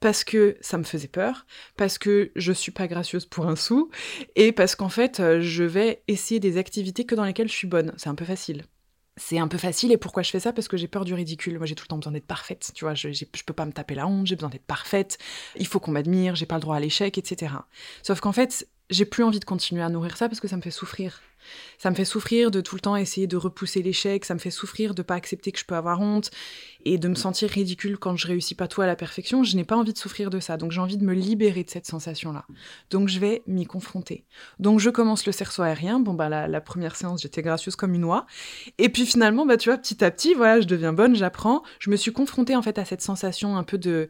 parce 0.00 0.24
que 0.24 0.56
ça 0.60 0.76
me 0.78 0.84
faisait 0.84 1.08
peur, 1.08 1.46
parce 1.76 1.96
que 1.96 2.30
je 2.36 2.52
suis 2.52 2.72
pas 2.72 2.86
gracieuse 2.86 3.24
pour 3.24 3.46
un 3.46 3.56
sou, 3.56 3.90
et 4.34 4.52
parce 4.52 4.74
qu'en 4.74 4.90
fait, 4.90 5.20
euh, 5.20 5.40
je 5.40 5.64
vais 5.64 6.02
essayer 6.06 6.38
des 6.38 6.58
activités 6.58 7.06
que 7.06 7.14
dans 7.14 7.24
lesquelles 7.24 7.48
je 7.48 7.54
suis 7.54 7.66
bonne. 7.66 7.94
C'est 7.96 8.10
un 8.10 8.14
peu 8.14 8.26
facile. 8.26 8.64
C'est 9.18 9.38
un 9.38 9.48
peu 9.48 9.56
facile, 9.56 9.92
et 9.92 9.96
pourquoi 9.96 10.22
je 10.22 10.30
fais 10.30 10.40
ça? 10.40 10.52
Parce 10.52 10.68
que 10.68 10.76
j'ai 10.76 10.88
peur 10.88 11.06
du 11.06 11.14
ridicule. 11.14 11.56
Moi, 11.56 11.66
j'ai 11.66 11.74
tout 11.74 11.84
le 11.84 11.88
temps 11.88 11.96
besoin 11.96 12.12
d'être 12.12 12.26
parfaite, 12.26 12.70
tu 12.74 12.84
vois, 12.84 12.94
je, 12.94 13.12
je 13.12 13.24
peux 13.24 13.54
pas 13.54 13.64
me 13.64 13.72
taper 13.72 13.94
la 13.94 14.06
honte, 14.06 14.26
j'ai 14.26 14.36
besoin 14.36 14.50
d'être 14.50 14.66
parfaite, 14.66 15.16
il 15.56 15.66
faut 15.66 15.80
qu'on 15.80 15.92
m'admire, 15.92 16.34
j'ai 16.36 16.44
pas 16.44 16.56
le 16.56 16.60
droit 16.60 16.76
à 16.76 16.80
l'échec, 16.80 17.16
etc. 17.16 17.54
Sauf 18.02 18.20
qu'en 18.20 18.32
fait, 18.32 18.68
j'ai 18.90 19.04
plus 19.04 19.24
envie 19.24 19.40
de 19.40 19.44
continuer 19.44 19.82
à 19.82 19.88
nourrir 19.88 20.16
ça 20.16 20.28
parce 20.28 20.40
que 20.40 20.48
ça 20.48 20.56
me 20.56 20.62
fait 20.62 20.70
souffrir. 20.70 21.20
Ça 21.78 21.90
me 21.90 21.94
fait 21.94 22.04
souffrir 22.04 22.50
de 22.50 22.60
tout 22.60 22.74
le 22.74 22.80
temps 22.80 22.96
essayer 22.96 23.26
de 23.26 23.36
repousser 23.36 23.82
l'échec, 23.82 24.24
ça 24.24 24.34
me 24.34 24.38
fait 24.38 24.50
souffrir 24.50 24.94
de 24.94 25.02
pas 25.02 25.14
accepter 25.14 25.52
que 25.52 25.58
je 25.58 25.64
peux 25.64 25.74
avoir 25.74 26.00
honte 26.00 26.30
et 26.84 26.98
de 26.98 27.08
me 27.08 27.14
sentir 27.14 27.50
ridicule 27.50 27.98
quand 27.98 28.16
je 28.16 28.26
réussis 28.26 28.54
pas 28.54 28.68
tout 28.68 28.82
à 28.82 28.86
la 28.86 28.96
perfection. 28.96 29.44
Je 29.44 29.56
n'ai 29.56 29.64
pas 29.64 29.76
envie 29.76 29.92
de 29.92 29.98
souffrir 29.98 30.30
de 30.30 30.40
ça, 30.40 30.56
donc 30.56 30.72
j'ai 30.72 30.80
envie 30.80 30.96
de 30.96 31.04
me 31.04 31.14
libérer 31.14 31.64
de 31.64 31.70
cette 31.70 31.86
sensation-là. 31.86 32.46
Donc 32.90 33.08
je 33.08 33.18
vais 33.18 33.42
m'y 33.46 33.66
confronter. 33.66 34.24
Donc 34.58 34.80
je 34.80 34.90
commence 34.90 35.26
le 35.26 35.32
cerceau 35.32 35.62
aérien. 35.62 36.00
Bon 36.00 36.14
bah 36.14 36.28
la, 36.28 36.60
première 36.60 36.96
séance 36.96 37.22
j'étais 37.22 37.42
gracieuse 37.42 37.76
comme 37.76 37.94
une 37.94 38.04
oie, 38.04 38.26
et 38.78 38.88
puis 38.88 39.06
finalement 39.06 39.46
bah 39.46 39.56
tu 39.56 39.68
vois 39.68 39.78
petit 39.78 40.02
à 40.04 40.10
petit 40.10 40.34
voilà 40.34 40.60
je 40.60 40.66
deviens 40.66 40.92
bonne, 40.92 41.14
j'apprends. 41.14 41.62
Je 41.78 41.90
me 41.90 41.96
suis 41.96 42.12
confrontée 42.12 42.56
en 42.56 42.62
fait 42.62 42.78
à 42.78 42.84
cette 42.84 43.02
sensation 43.02 43.56
un 43.56 43.62
peu 43.62 43.78
de 43.78 44.08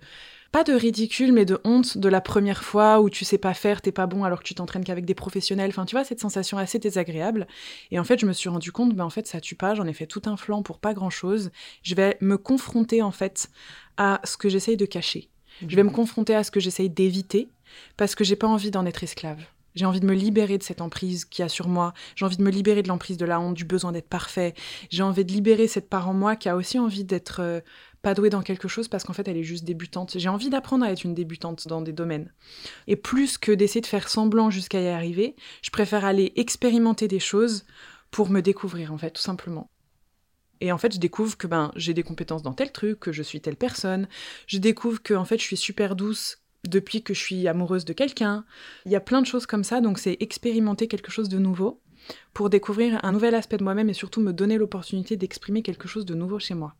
pas 0.52 0.64
de 0.64 0.72
ridicule, 0.72 1.32
mais 1.32 1.44
de 1.44 1.61
honte 1.64 1.98
de 1.98 2.09
la 2.09 2.20
première 2.20 2.62
fois 2.62 3.00
où 3.00 3.11
tu 3.11 3.24
sais 3.24 3.38
pas 3.38 3.54
faire, 3.54 3.82
t'es 3.82 3.92
pas 3.92 4.06
bon 4.06 4.24
alors 4.24 4.40
que 4.40 4.44
tu 4.44 4.54
t'entraînes 4.54 4.85
qu'avec 4.85 5.04
des 5.04 5.14
professionnels. 5.14 5.70
Enfin, 5.70 5.85
tu 5.85 5.94
vois, 5.94 6.04
cette 6.04 6.20
sensation 6.20 6.59
assez 6.59 6.78
désagréable. 6.78 7.46
Et 7.90 7.98
en 7.98 8.04
fait, 8.04 8.18
je 8.18 8.26
me 8.26 8.32
suis 8.32 8.48
rendu 8.48 8.72
compte, 8.72 8.94
ben 8.94 9.04
en 9.04 9.11
fait, 9.11 9.26
ça 9.26 9.40
tue 9.40 9.56
pas, 9.56 9.74
j'en 9.74 9.87
ai 9.87 9.92
fait 9.92 10.06
tout 10.06 10.22
un 10.26 10.37
flanc 10.37 10.62
pour 10.62 10.78
pas 10.78 10.94
grand 10.94 11.11
chose. 11.11 11.50
Je 11.82 11.94
vais 11.94 12.16
me 12.20 12.38
confronter, 12.38 13.02
en 13.02 13.11
fait, 13.11 13.48
à 13.96 14.20
ce 14.24 14.37
que 14.37 14.48
j'essaye 14.48 14.76
de 14.76 14.87
cacher. 14.87 15.30
Je 15.66 15.74
vais 15.74 15.82
me 15.82 15.90
confronter 15.90 16.35
à 16.35 16.44
ce 16.44 16.50
que 16.50 16.61
j'essaye 16.61 16.90
d'éviter 16.90 17.48
parce 17.96 18.14
que 18.14 18.24
j'ai 18.24 18.37
pas 18.37 18.46
envie 18.46 18.70
d'en 18.70 18.87
être 18.87 19.02
esclave. 19.02 19.42
J'ai 19.76 19.85
envie 19.85 20.00
de 20.00 20.06
me 20.06 20.14
libérer 20.14 20.56
de 20.56 20.62
cette 20.62 20.80
emprise 20.80 21.26
qui 21.26 21.42
a 21.42 21.48
sur 21.48 21.68
moi. 21.68 21.92
J'ai 22.14 22.24
envie 22.24 22.38
de 22.38 22.42
me 22.42 22.50
libérer 22.50 22.82
de 22.82 22.88
l'emprise 22.88 23.18
de 23.18 23.26
la 23.26 23.38
honte, 23.38 23.54
du 23.54 23.66
besoin 23.66 23.92
d'être 23.92 24.09
parfait. 24.09 24.54
J'ai 24.90 25.02
envie 25.02 25.24
de 25.24 25.32
libérer 25.32 25.68
cette 25.68 25.90
part 25.90 26.09
en 26.09 26.14
moi 26.14 26.35
qui 26.35 26.48
a 26.48 26.56
aussi 26.56 26.78
envie 26.78 27.04
d'être 27.04 27.40
euh, 27.40 27.61
pas 28.06 28.14
douée 28.14 28.30
dans 28.30 28.42
quelque 28.42 28.68
chose 28.68 28.86
parce 28.86 29.02
qu'en 29.02 29.14
fait 29.14 29.26
elle 29.26 29.36
est 29.36 29.42
juste 29.42 29.64
débutante. 29.64 30.16
J'ai 30.16 30.28
envie 30.28 30.48
d'apprendre 30.48 30.84
à 30.84 30.92
être 30.92 31.02
une 31.02 31.12
débutante 31.12 31.66
dans 31.66 31.82
des 31.82 31.90
domaines. 31.92 32.32
Et 32.86 32.94
plus 32.94 33.36
que 33.36 33.50
d'essayer 33.50 33.80
de 33.80 33.86
faire 33.86 34.08
semblant 34.08 34.48
jusqu'à 34.48 34.80
y 34.80 34.86
arriver, 34.86 35.34
je 35.60 35.70
préfère 35.70 36.04
aller 36.04 36.32
expérimenter 36.36 37.08
des 37.08 37.18
choses 37.18 37.66
pour 38.12 38.30
me 38.30 38.42
découvrir 38.42 38.92
en 38.92 38.96
fait, 38.96 39.10
tout 39.10 39.22
simplement. 39.22 39.70
Et 40.60 40.70
en 40.70 40.78
fait, 40.78 40.94
je 40.94 41.00
découvre 41.00 41.36
que 41.36 41.48
ben 41.48 41.72
j'ai 41.74 41.94
des 41.94 42.04
compétences 42.04 42.44
dans 42.44 42.52
tel 42.52 42.70
truc, 42.70 43.00
que 43.00 43.10
je 43.10 43.24
suis 43.24 43.40
telle 43.40 43.56
personne. 43.56 44.06
Je 44.46 44.58
découvre 44.58 45.02
que 45.02 45.14
en 45.14 45.24
fait, 45.24 45.38
je 45.38 45.42
suis 45.42 45.56
super 45.56 45.96
douce 45.96 46.38
depuis 46.62 47.02
que 47.02 47.12
je 47.12 47.18
suis 47.18 47.48
amoureuse 47.48 47.84
de 47.84 47.92
quelqu'un. 47.92 48.44
Il 48.84 48.92
y 48.92 48.96
a 48.96 49.00
plein 49.00 49.20
de 49.20 49.26
choses 49.26 49.46
comme 49.46 49.64
ça, 49.64 49.80
donc 49.80 49.98
c'est 49.98 50.16
expérimenter 50.20 50.86
quelque 50.86 51.10
chose 51.10 51.28
de 51.28 51.40
nouveau 51.40 51.82
pour 52.34 52.50
découvrir 52.50 53.04
un 53.04 53.10
nouvel 53.10 53.34
aspect 53.34 53.56
de 53.56 53.64
moi-même 53.64 53.90
et 53.90 53.94
surtout 53.94 54.20
me 54.20 54.32
donner 54.32 54.58
l'opportunité 54.58 55.16
d'exprimer 55.16 55.62
quelque 55.62 55.88
chose 55.88 56.06
de 56.06 56.14
nouveau 56.14 56.38
chez 56.38 56.54
moi. 56.54 56.76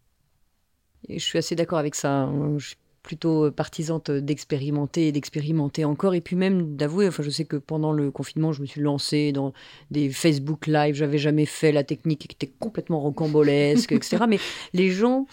Et 1.09 1.18
je 1.18 1.24
suis 1.24 1.38
assez 1.38 1.54
d'accord 1.54 1.78
avec 1.78 1.94
ça. 1.94 2.11
hein. 2.22 2.59
Je 2.59 2.68
suis 2.68 2.76
plutôt 3.02 3.52
partisante 3.52 4.11
d'expérimenter 4.11 5.06
et 5.09 5.12
d'expérimenter 5.12 5.85
encore. 5.85 6.14
Et 6.14 6.20
puis 6.20 6.35
même 6.35 6.76
d'avouer, 6.76 7.06
enfin, 7.06 7.22
je 7.22 7.30
sais 7.30 7.44
que 7.44 7.56
pendant 7.56 7.92
le 7.92 8.11
confinement, 8.11 8.52
je 8.52 8.61
me 8.61 8.66
suis 8.66 8.80
lancée 8.80 9.30
dans 9.30 9.52
des 9.92 10.11
Facebook 10.11 10.66
Live. 10.66 10.96
J'avais 10.96 11.18
jamais 11.18 11.46
fait 11.46 11.70
la 11.70 11.85
technique 11.85 12.26
qui 12.26 12.35
était 12.35 12.52
complètement 12.59 12.98
rocambolesque, 12.98 13.92
etc. 13.92 14.24
Mais 14.28 14.38
les 14.74 14.90
gens 14.90 15.26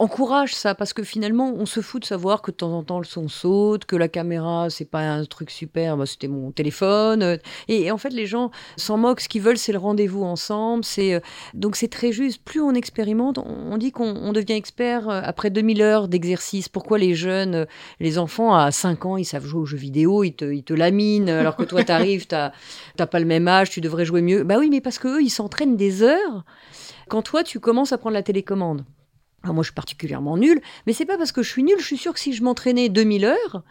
encouragent 0.00 0.54
ça 0.54 0.74
parce 0.74 0.94
que 0.94 1.02
finalement, 1.02 1.52
on 1.54 1.66
se 1.66 1.82
fout 1.82 2.00
de 2.00 2.06
savoir 2.06 2.40
que 2.40 2.50
de 2.50 2.56
temps 2.56 2.72
en 2.72 2.82
temps 2.82 2.98
le 2.98 3.04
son 3.04 3.28
saute, 3.28 3.84
que 3.84 3.96
la 3.96 4.08
caméra, 4.08 4.70
c'est 4.70 4.86
pas 4.86 5.00
un 5.00 5.26
truc 5.26 5.50
super. 5.50 5.98
Moi, 5.98 6.06
c'était 6.06 6.26
mon 6.26 6.52
téléphone. 6.52 7.38
Et, 7.68 7.82
et 7.82 7.90
en 7.90 7.98
fait, 7.98 8.08
les 8.08 8.24
gens 8.24 8.50
s'en 8.78 8.96
moquent. 8.96 9.20
Ce 9.20 9.28
qu'ils 9.28 9.42
veulent, 9.42 9.58
c'est 9.58 9.72
le 9.72 9.78
rendez-vous 9.78 10.24
ensemble. 10.24 10.86
C'est 10.86 11.14
euh, 11.14 11.20
donc 11.52 11.76
c'est 11.76 11.88
très 11.88 12.12
juste. 12.12 12.42
Plus 12.42 12.62
on 12.62 12.72
expérimente, 12.72 13.36
on, 13.36 13.76
dit 13.76 13.92
qu'on 13.92 14.16
on 14.16 14.32
devient 14.32 14.54
expert 14.54 15.06
euh, 15.10 15.20
après 15.22 15.50
2000 15.50 15.82
heures 15.82 16.08
d'exercice. 16.08 16.70
Pourquoi 16.70 16.96
les 16.96 17.14
jeunes, 17.14 17.54
euh, 17.54 17.64
les 18.00 18.16
enfants 18.16 18.54
à 18.54 18.70
5 18.70 19.04
ans, 19.04 19.16
ils 19.18 19.26
savent 19.26 19.44
jouer 19.44 19.60
aux 19.60 19.66
jeux 19.66 19.76
vidéo, 19.76 20.24
ils 20.24 20.32
te, 20.32 20.46
ils 20.46 20.64
te 20.64 20.72
laminent, 20.72 21.28
alors 21.28 21.56
que 21.56 21.64
toi, 21.64 21.84
t'arrives, 21.84 22.26
t'as 22.26 22.52
pas 22.96 23.20
le 23.20 23.26
même 23.26 23.48
âge, 23.48 23.68
tu 23.68 23.82
devrais 23.82 24.06
jouer 24.06 24.22
mieux. 24.22 24.44
Bah 24.44 24.56
oui, 24.58 24.70
mais 24.70 24.80
parce 24.80 24.98
que 24.98 25.08
eux, 25.08 25.22
ils 25.22 25.28
s'entraînent 25.28 25.76
des 25.76 26.02
heures. 26.02 26.44
Quand 27.08 27.20
toi, 27.20 27.44
tu 27.44 27.60
commences 27.60 27.92
à 27.92 27.98
prendre 27.98 28.14
la 28.14 28.22
télécommande. 28.22 28.84
Alors 29.42 29.54
moi, 29.54 29.62
je 29.62 29.68
suis 29.68 29.74
particulièrement 29.74 30.36
nulle, 30.36 30.60
mais 30.86 30.92
c'est 30.92 31.06
pas 31.06 31.16
parce 31.16 31.32
que 31.32 31.42
je 31.42 31.50
suis 31.50 31.62
nulle. 31.62 31.78
Je 31.78 31.86
suis 31.86 31.96
sûre 31.96 32.12
que 32.12 32.20
si 32.20 32.32
je 32.32 32.42
m'entraînais 32.42 32.88
2000 32.88 33.24
heures, 33.24 33.62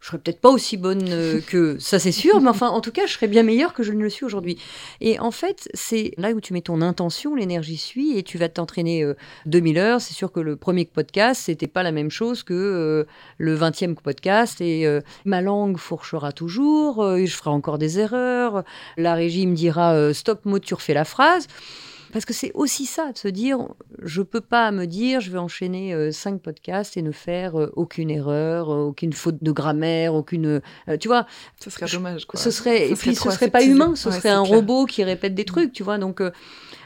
je 0.00 0.06
serais 0.06 0.18
peut-être 0.18 0.40
pas 0.40 0.48
aussi 0.48 0.78
bonne 0.78 1.06
euh, 1.10 1.40
que 1.46 1.78
ça, 1.78 1.98
c'est 1.98 2.12
sûr, 2.12 2.40
mais 2.40 2.48
enfin, 2.48 2.68
en 2.68 2.80
tout 2.80 2.90
cas, 2.90 3.06
je 3.06 3.12
serais 3.12 3.28
bien 3.28 3.42
meilleure 3.42 3.74
que 3.74 3.82
je 3.82 3.92
ne 3.92 4.00
le 4.00 4.08
suis 4.08 4.24
aujourd'hui. 4.24 4.58
Et 5.02 5.18
en 5.20 5.30
fait, 5.30 5.68
c'est 5.74 6.12
là 6.16 6.30
où 6.30 6.40
tu 6.40 6.54
mets 6.54 6.62
ton 6.62 6.80
intention, 6.80 7.34
l'énergie 7.34 7.76
suit, 7.76 8.16
et 8.16 8.22
tu 8.22 8.38
vas 8.38 8.48
t'entraîner 8.48 9.02
euh, 9.04 9.14
2000 9.44 9.78
heures. 9.78 10.00
C'est 10.00 10.14
sûr 10.14 10.32
que 10.32 10.40
le 10.40 10.56
premier 10.56 10.86
podcast, 10.86 11.42
c'était 11.44 11.66
pas 11.66 11.82
la 11.82 11.92
même 11.92 12.10
chose 12.10 12.42
que 12.42 12.54
euh, 12.54 13.04
le 13.36 13.56
20e 13.56 13.94
podcast, 13.94 14.62
et 14.62 14.86
euh, 14.86 15.00
ma 15.26 15.42
langue 15.42 15.76
fourchera 15.76 16.32
toujours, 16.32 17.02
euh, 17.02 17.26
je 17.26 17.36
ferai 17.36 17.50
encore 17.50 17.76
des 17.76 17.98
erreurs, 17.98 18.64
la 18.96 19.14
régie 19.14 19.46
me 19.46 19.54
dira 19.54 19.92
euh, 19.92 20.14
stop, 20.14 20.46
mot, 20.46 20.58
tu 20.58 20.72
refais 20.72 20.94
la 20.94 21.04
phrase. 21.04 21.46
Parce 22.12 22.24
que 22.24 22.32
c'est 22.32 22.50
aussi 22.54 22.86
ça, 22.86 23.12
de 23.12 23.18
se 23.18 23.28
dire, 23.28 23.58
je 24.02 24.22
peux 24.22 24.40
pas 24.40 24.70
me 24.72 24.86
dire, 24.86 25.20
je 25.20 25.30
vais 25.30 25.38
enchaîner 25.38 25.94
euh, 25.94 26.10
cinq 26.12 26.40
podcasts 26.42 26.96
et 26.96 27.02
ne 27.02 27.12
faire 27.12 27.58
euh, 27.60 27.72
aucune 27.76 28.10
erreur, 28.10 28.70
euh, 28.72 28.82
aucune 28.86 29.12
faute 29.12 29.42
de 29.42 29.52
grammaire, 29.52 30.14
aucune, 30.14 30.60
tu 31.00 31.08
vois. 31.08 31.26
Ce 31.62 31.70
serait 31.70 31.86
dommage, 31.86 32.26
quoi. 32.26 32.38
Ce 32.40 32.50
serait, 32.50 32.88
Ce 32.88 32.92
et 32.92 32.96
puis 32.96 33.14
trop 33.14 33.30
ce 33.30 33.36
serait 33.36 33.50
pas 33.50 33.62
humain, 33.62 33.94
ce 33.94 34.08
Ouais, 34.08 34.16
serait 34.16 34.30
un 34.30 34.42
clair. 34.44 34.56
robot 34.56 34.86
qui 34.86 35.04
répète 35.04 35.34
des 35.34 35.44
trucs, 35.44 35.72
tu 35.72 35.82
vois. 35.82 35.98
Donc, 35.98 36.20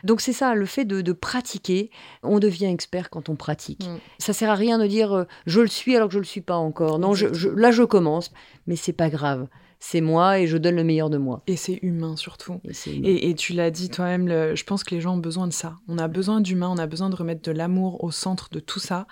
donc 0.03 0.21
c'est 0.21 0.33
ça, 0.35 0.55
le 0.55 0.67
fait 0.67 0.85
de, 0.85 1.01
de 1.01 1.13
pratiquer. 1.13 1.91
On 2.23 2.39
devient 2.39 2.67
expert 2.67 3.09
quand 3.11 3.29
on 3.29 3.37
pratique. 3.37 3.85
Mm. 3.87 3.97
Ça 4.19 4.33
sert 4.33 4.51
à 4.51 4.55
rien 4.55 4.79
de 4.79 4.87
dire, 4.87 5.25
je 5.47 5.61
le 5.61 5.67
suis 5.69 5.97
alors 5.97 6.09
que 6.09 6.15
je 6.15 6.19
le 6.19 6.25
suis 6.25 6.41
pas 6.43 6.57
encore. 6.57 6.99
Non, 6.99 7.15
je, 7.15 7.33
je- 7.33 7.49
là 7.49 7.71
je 7.71 7.83
commence, 7.83 8.31
mais 8.67 8.77
c'est 8.77 8.93
pas 8.93 9.09
grave. 9.11 9.47
C'est 9.87 10.01
moi 10.01 10.39
et 10.41 10.47
je 10.47 10.57
donne 10.57 10.77
le 10.77 10.83
meilleur 10.83 11.11
de 11.11 11.19
moi. 11.19 11.43
Et 11.47 11.57
c'est 11.57 11.79
humain 11.83 12.17
surtout. 12.17 12.59
Et 12.65 12.73
c'est- 12.73 12.91
Et, 12.91 13.29
et 13.29 13.35
tu 13.35 13.53
l'as 13.53 13.71
dit 13.71 13.91
toi-même, 13.91 14.27
le- 14.27 14.55
je 14.57 14.65
pense 14.65 14.83
que 14.83 14.95
les 14.95 15.01
gens 15.03 15.15
ont 15.15 15.19
besoin 15.19 15.47
de 15.47 15.53
ça. 15.53 15.77
On 15.89 15.99
a 15.99 16.09
besoin 16.09 16.41
d'humain, 16.41 16.71
on 16.71 16.79
a 16.79 16.87
besoin 16.87 17.11
de 17.11 17.15
remettre 17.17 17.43
de 17.43 17.53
l'amour 17.53 18.03
au 18.03 18.11
centre 18.11 18.49
de 18.51 18.61
tout 18.61 18.81
ça, 18.81 19.07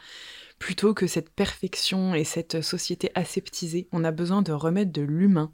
plutôt 0.58 0.94
que 0.94 1.06
cette 1.06 1.28
perfection 1.28 2.14
et 2.14 2.24
cette 2.24 2.62
société 2.62 3.10
aseptisée. 3.14 3.86
On 3.92 4.02
a 4.02 4.12
besoin 4.12 4.40
de 4.40 4.52
remettre 4.52 4.92
de 4.92 5.02
l'humain. 5.02 5.52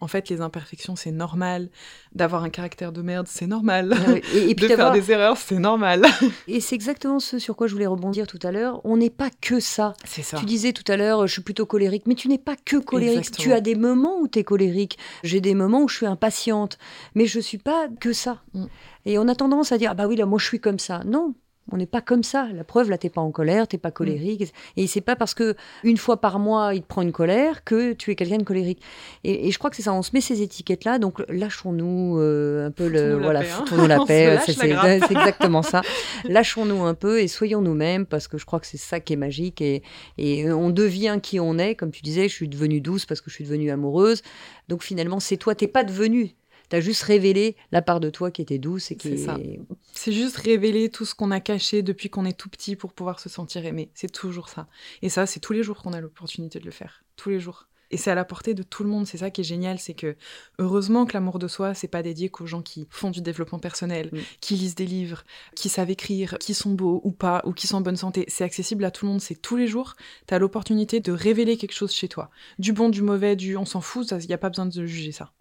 En 0.00 0.08
fait, 0.08 0.28
les 0.30 0.40
imperfections, 0.40 0.96
c'est 0.96 1.10
normal. 1.12 1.68
D'avoir 2.14 2.42
un 2.42 2.48
caractère 2.48 2.90
de 2.90 3.02
merde, 3.02 3.26
c'est 3.28 3.46
normal. 3.46 3.94
Ah. 3.94 4.12
Et, 4.34 4.50
et 4.50 4.54
puis 4.56 4.68
de 4.68 4.74
faire 4.74 4.92
des 4.92 5.12
erreurs, 5.12 5.36
c'est 5.36 5.58
normal. 5.58 6.06
Et 6.48 6.60
c'est 6.60 6.74
exactement 6.74 7.20
ce 7.20 7.38
sur 7.38 7.54
quoi 7.54 7.66
je 7.66 7.74
voulais 7.74 7.86
rebondir 7.86 8.26
tout 8.26 8.38
à 8.42 8.50
l'heure. 8.50 8.80
On 8.84 8.96
n'est 8.96 9.10
pas 9.10 9.30
que 9.40 9.60
ça. 9.60 9.94
C'est 10.04 10.22
ça. 10.22 10.38
Tu 10.38 10.46
disais 10.46 10.72
tout 10.72 10.90
à 10.90 10.96
l'heure, 10.96 11.26
je 11.26 11.32
suis 11.32 11.42
plutôt 11.42 11.66
colérique, 11.66 12.04
mais 12.06 12.14
tu 12.14 12.28
n'es 12.28 12.38
pas 12.38 12.56
que 12.64 12.76
colérique. 12.76 13.18
Exactement. 13.18 13.44
Tu 13.44 13.52
as 13.52 13.60
des 13.60 13.74
moments 13.74 14.18
où 14.20 14.28
tu 14.28 14.38
es 14.38 14.44
colérique. 14.44 14.98
J'ai 15.22 15.40
des 15.40 15.54
moments 15.54 15.82
où 15.82 15.88
je 15.88 15.96
suis 15.96 16.06
impatiente, 16.06 16.78
mais 17.14 17.26
je 17.26 17.38
suis 17.38 17.58
pas 17.58 17.88
que 18.00 18.12
ça. 18.12 18.42
Mm. 18.54 18.64
Et 19.06 19.18
on 19.18 19.28
a 19.28 19.34
tendance 19.34 19.72
à 19.72 19.78
dire, 19.78 19.90
ah 19.92 19.94
bah 19.94 20.06
oui, 20.06 20.16
là, 20.16 20.26
moi, 20.26 20.38
je 20.38 20.46
suis 20.46 20.60
comme 20.60 20.78
ça. 20.78 21.02
Non. 21.04 21.34
On 21.72 21.76
n'est 21.76 21.86
pas 21.86 22.00
comme 22.00 22.22
ça. 22.22 22.48
La 22.52 22.64
preuve, 22.64 22.90
là, 22.90 22.98
t'es 22.98 23.10
pas 23.10 23.20
en 23.20 23.30
colère, 23.30 23.68
t'es 23.68 23.78
pas 23.78 23.90
colérique. 23.90 24.52
Et 24.76 24.86
c'est 24.86 25.00
pas 25.00 25.16
parce 25.16 25.34
que 25.34 25.54
une 25.84 25.96
fois 25.96 26.20
par 26.20 26.38
mois, 26.38 26.74
il 26.74 26.82
te 26.82 26.86
prend 26.86 27.02
une 27.02 27.12
colère 27.12 27.64
que 27.64 27.92
tu 27.92 28.10
es 28.10 28.14
quelqu'un 28.14 28.38
de 28.38 28.44
colérique. 28.44 28.80
Et, 29.24 29.48
et 29.48 29.50
je 29.50 29.58
crois 29.58 29.70
que 29.70 29.76
c'est 29.76 29.82
ça. 29.82 29.92
On 29.92 30.02
se 30.02 30.10
met 30.12 30.20
ces 30.20 30.42
étiquettes-là. 30.42 30.98
Donc, 30.98 31.22
lâchons-nous 31.28 32.18
euh, 32.18 32.66
un 32.66 32.70
peu 32.70 32.88
le, 32.88 32.98
Foutons-nous 32.98 33.18
la 33.18 33.24
voilà, 33.24 33.40
paix, 33.40 33.50
hein. 33.50 33.56
foutons-nous 33.58 33.86
la 33.86 34.00
paix. 34.06 34.38
C'est 34.46 35.12
exactement 35.12 35.62
ça. 35.62 35.82
Lâchons-nous 36.24 36.82
un 36.84 36.94
peu 36.94 37.20
et 37.20 37.28
soyons 37.28 37.60
nous-mêmes 37.60 38.06
parce 38.06 38.28
que 38.28 38.38
je 38.38 38.46
crois 38.46 38.60
que 38.60 38.66
c'est 38.66 38.78
ça 38.78 39.00
qui 39.00 39.12
est 39.12 39.16
magique 39.16 39.60
et, 39.60 39.82
et 40.18 40.50
on 40.52 40.70
devient 40.70 41.18
qui 41.22 41.40
on 41.40 41.58
est. 41.58 41.74
Comme 41.74 41.90
tu 41.90 42.02
disais, 42.02 42.28
je 42.28 42.34
suis 42.34 42.48
devenue 42.48 42.80
douce 42.80 43.06
parce 43.06 43.20
que 43.20 43.30
je 43.30 43.34
suis 43.36 43.44
devenue 43.44 43.70
amoureuse. 43.70 44.22
Donc 44.68 44.82
finalement, 44.82 45.20
c'est 45.20 45.36
toi, 45.36 45.54
t'es 45.54 45.68
pas 45.68 45.84
devenue. 45.84 46.34
T'as 46.70 46.80
juste 46.80 47.02
révélé 47.02 47.56
la 47.72 47.82
part 47.82 48.00
de 48.00 48.08
toi 48.08 48.30
qui 48.30 48.40
était 48.40 48.58
douce 48.58 48.90
et 48.90 48.96
qui 48.96 49.10
C'est 49.10 49.16
ça. 49.26 49.36
est... 49.38 49.60
C'est 49.92 50.12
juste 50.12 50.36
révéler 50.38 50.88
tout 50.88 51.04
ce 51.04 51.14
qu'on 51.14 51.30
a 51.30 51.40
caché 51.40 51.82
depuis 51.82 52.08
qu'on 52.08 52.24
est 52.24 52.32
tout 52.38 52.48
petit 52.48 52.76
pour 52.76 52.94
pouvoir 52.94 53.20
se 53.20 53.28
sentir 53.28 53.66
aimé. 53.66 53.90
C'est 53.94 54.10
toujours 54.10 54.48
ça. 54.48 54.66
Et 55.02 55.08
ça, 55.10 55.26
c'est 55.26 55.40
tous 55.40 55.52
les 55.52 55.62
jours 55.62 55.82
qu'on 55.82 55.92
a 55.92 56.00
l'opportunité 56.00 56.58
de 56.58 56.64
le 56.64 56.70
faire. 56.70 57.04
Tous 57.16 57.28
les 57.28 57.38
jours. 57.40 57.66
Et 57.92 57.96
c'est 57.96 58.12
à 58.12 58.14
la 58.14 58.24
portée 58.24 58.54
de 58.54 58.62
tout 58.62 58.84
le 58.84 58.88
monde. 58.88 59.04
C'est 59.08 59.18
ça 59.18 59.30
qui 59.30 59.40
est 59.40 59.44
génial. 59.44 59.80
C'est 59.80 59.94
que, 59.94 60.14
heureusement 60.60 61.06
que 61.06 61.12
l'amour 61.14 61.40
de 61.40 61.48
soi, 61.48 61.74
c'est 61.74 61.88
pas 61.88 62.04
dédié 62.04 62.28
qu'aux 62.28 62.46
gens 62.46 62.62
qui 62.62 62.86
font 62.88 63.10
du 63.10 63.20
développement 63.20 63.58
personnel, 63.58 64.10
Mm. 64.12 64.18
qui 64.40 64.54
lisent 64.54 64.76
des 64.76 64.86
livres, 64.86 65.24
qui 65.56 65.68
savent 65.68 65.90
écrire, 65.90 66.38
qui 66.38 66.54
sont 66.54 66.70
beaux 66.70 67.00
ou 67.02 67.10
pas, 67.10 67.42
ou 67.44 67.52
qui 67.52 67.66
sont 67.66 67.78
en 67.78 67.80
bonne 67.80 67.96
santé. 67.96 68.24
C'est 68.28 68.44
accessible 68.44 68.84
à 68.84 68.92
tout 68.92 69.06
le 69.06 69.10
monde. 69.10 69.20
C'est 69.20 69.34
tous 69.42 69.56
les 69.56 69.66
jours. 69.66 69.96
T'as 70.28 70.38
l'opportunité 70.38 71.00
de 71.00 71.10
révéler 71.10 71.56
quelque 71.56 71.74
chose 71.74 71.90
chez 71.92 72.06
toi. 72.06 72.30
Du 72.60 72.72
bon, 72.72 72.90
du 72.90 73.02
mauvais, 73.02 73.34
du 73.34 73.56
on 73.56 73.64
s'en 73.64 73.80
fout. 73.80 74.08
Il 74.12 74.28
n'y 74.28 74.34
a 74.34 74.38
pas 74.38 74.50
besoin 74.50 74.66
de 74.66 74.86
juger 74.86 75.10
ça. 75.10 75.32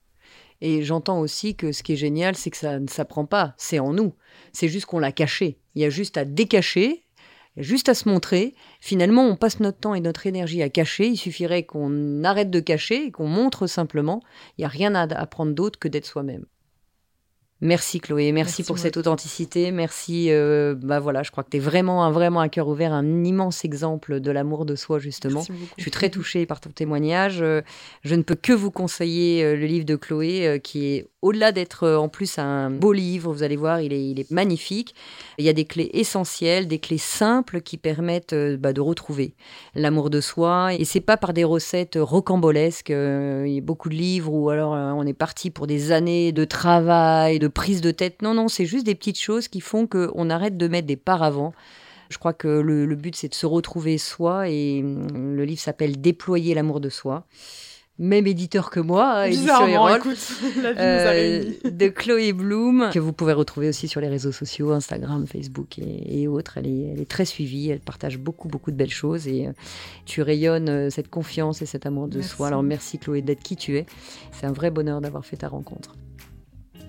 Et 0.61 0.83
j'entends 0.83 1.19
aussi 1.19 1.55
que 1.55 1.71
ce 1.71 1.83
qui 1.83 1.93
est 1.93 1.97
génial, 1.97 2.35
c'est 2.35 2.49
que 2.49 2.57
ça 2.57 2.79
ne 2.79 2.87
s'apprend 2.87 3.25
pas, 3.25 3.53
c'est 3.57 3.79
en 3.79 3.93
nous. 3.93 4.13
C'est 4.51 4.67
juste 4.67 4.85
qu'on 4.85 4.99
l'a 4.99 5.11
caché. 5.11 5.59
Il 5.75 5.81
y 5.81 5.85
a 5.85 5.89
juste 5.89 6.17
à 6.17 6.25
décacher, 6.25 7.05
juste 7.55 7.89
à 7.89 7.93
se 7.93 8.09
montrer. 8.09 8.55
Finalement, 8.81 9.25
on 9.25 9.35
passe 9.35 9.59
notre 9.59 9.79
temps 9.79 9.95
et 9.95 10.01
notre 10.01 10.27
énergie 10.27 10.61
à 10.61 10.69
cacher. 10.69 11.07
Il 11.07 11.17
suffirait 11.17 11.63
qu'on 11.63 12.23
arrête 12.23 12.49
de 12.49 12.59
cacher 12.59 13.05
et 13.05 13.11
qu'on 13.11 13.27
montre 13.27 13.67
simplement. 13.67 14.21
Il 14.57 14.61
n'y 14.61 14.65
a 14.65 14.69
rien 14.69 14.95
à 14.95 15.03
apprendre 15.15 15.53
d'autre 15.53 15.79
que 15.79 15.87
d'être 15.87 16.05
soi-même. 16.05 16.45
Merci 17.61 17.99
Chloé, 17.99 18.31
merci, 18.31 18.63
pour 18.63 18.77
cette 18.77 18.95
authenticité, 18.95 19.71
merci. 19.71 20.27
Euh, 20.29 20.75
bah 20.75 20.99
voilà, 20.99 21.23
je 21.23 21.31
crois 21.31 21.43
que 21.43 21.49
tu 21.49 21.57
es 21.57 21.59
vraiment 21.59 22.05
un 22.05 22.11
vraiment 22.11 22.39
un 22.39 22.47
cœur 22.47 22.69
ouvert, 22.69 22.93
un 22.93 23.25
immense 23.25 23.65
exemple 23.65 24.21
de 24.21 24.31
l'amour 24.31 24.65
de 24.65 24.75
soi 24.75 24.97
justement. 24.97 25.43
Je 25.75 25.81
suis 25.81 25.91
très 25.91 26.09
touchée 26.09 26.45
par 26.45 26.61
ton 26.61 26.69
témoignage. 26.69 27.41
Euh, 27.41 27.61
je 28.03 28.15
ne 28.15 28.21
peux 28.21 28.35
que 28.35 28.53
vous 28.53 28.71
conseiller 28.71 29.43
euh, 29.43 29.57
le 29.57 29.65
livre 29.65 29.85
de 29.85 29.97
Chloé 29.97 30.61
qui 30.63 30.87
est 30.87 31.07
au-delà 31.21 31.51
d'être 31.51 31.87
en 31.87 32.09
plus 32.09 32.37
un 32.39 32.69
beau 32.69 32.93
livre, 32.93 33.33
vous 33.33 33.43
allez 33.43 33.55
voir, 33.55 33.81
il 33.81 33.93
est, 33.93 34.31
magnifique. 34.31 34.95
Il 35.37 35.45
y 35.45 35.49
a 35.49 35.53
des 35.53 35.65
clés 35.65 35.89
essentielles, 35.93 36.67
des 36.67 36.79
clés 36.79 36.97
simples 36.97 37.61
qui 37.61 37.77
permettent 37.77 38.35
bah, 38.35 38.73
de 38.73 38.81
retrouver 38.81 39.33
l'amour 39.75 40.09
de 40.09 40.21
soi. 40.21 40.73
Et 40.73 40.85
c'est 40.85 41.01
pas 41.01 41.17
par 41.17 41.33
des 41.33 41.43
recettes 41.43 41.97
rocambolesques. 41.99 42.89
Il 42.89 43.51
y 43.51 43.57
a 43.57 43.61
beaucoup 43.61 43.89
de 43.89 43.95
livres 43.95 44.33
où 44.33 44.49
alors 44.49 44.71
on 44.71 45.05
est 45.05 45.13
parti 45.13 45.49
pour 45.49 45.67
des 45.67 45.91
années 45.91 46.31
de 46.31 46.45
travail, 46.45 47.39
de 47.39 47.47
prise 47.47 47.81
de 47.81 47.91
tête. 47.91 48.21
Non, 48.21 48.33
non, 48.33 48.47
c'est 48.47 48.65
juste 48.65 48.85
des 48.85 48.95
petites 48.95 49.19
choses 49.19 49.47
qui 49.47 49.61
font 49.61 49.87
qu'on 49.87 50.29
arrête 50.29 50.57
de 50.57 50.67
mettre 50.67 50.87
des 50.87 50.97
paravents. 50.97 51.53
Je 52.09 52.17
crois 52.17 52.33
que 52.33 52.47
le, 52.47 52.95
but, 52.95 53.15
c'est 53.15 53.29
de 53.29 53.35
se 53.35 53.45
retrouver 53.45 53.97
soi 53.97 54.49
et 54.49 54.81
hum, 54.83 55.35
le 55.35 55.45
livre 55.45 55.61
s'appelle 55.61 56.01
Déployer 56.01 56.55
l'amour 56.55 56.79
de 56.79 56.89
soi. 56.89 57.25
Même 57.99 58.27
éditeur 58.27 58.69
que 58.69 58.79
moi, 58.79 59.11
hein, 59.11 59.23
édition 59.25 59.67
Erol, 59.67 60.01
euh, 60.57 61.43
de 61.65 61.87
Chloé 61.89 62.31
Bloom, 62.31 62.89
que 62.93 62.99
vous 62.99 63.11
pouvez 63.11 63.33
retrouver 63.33 63.67
aussi 63.67 63.89
sur 63.89 63.99
les 63.99 64.07
réseaux 64.07 64.31
sociaux, 64.31 64.71
Instagram, 64.71 65.27
Facebook 65.27 65.77
et, 65.79 66.25
autres. 66.29 66.57
Elle 66.57 66.67
est, 66.67 66.93
elle 66.93 67.01
est, 67.01 67.09
très 67.09 67.25
suivie, 67.25 67.69
elle 67.69 67.81
partage 67.81 68.17
beaucoup, 68.17 68.47
beaucoup 68.47 68.71
de 68.71 68.77
belles 68.77 68.89
choses 68.89 69.27
et 69.27 69.47
euh, 69.47 69.51
tu 70.05 70.21
rayonnes 70.21 70.69
euh, 70.69 70.89
cette 70.89 71.09
confiance 71.09 71.61
et 71.61 71.65
cet 71.65 71.85
amour 71.85 72.07
de 72.07 72.21
soi. 72.21 72.47
Alors 72.47 72.63
merci 72.63 72.99
Chloé 72.99 73.21
d'être 73.21 73.43
qui 73.43 73.57
tu 73.57 73.77
es. 73.77 73.85
C'est 74.31 74.45
un 74.45 74.53
vrai 74.53 74.71
bonheur 74.71 75.01
d'avoir 75.01 75.25
fait 75.25 75.37
ta 75.37 75.49
rencontre. 75.49 75.95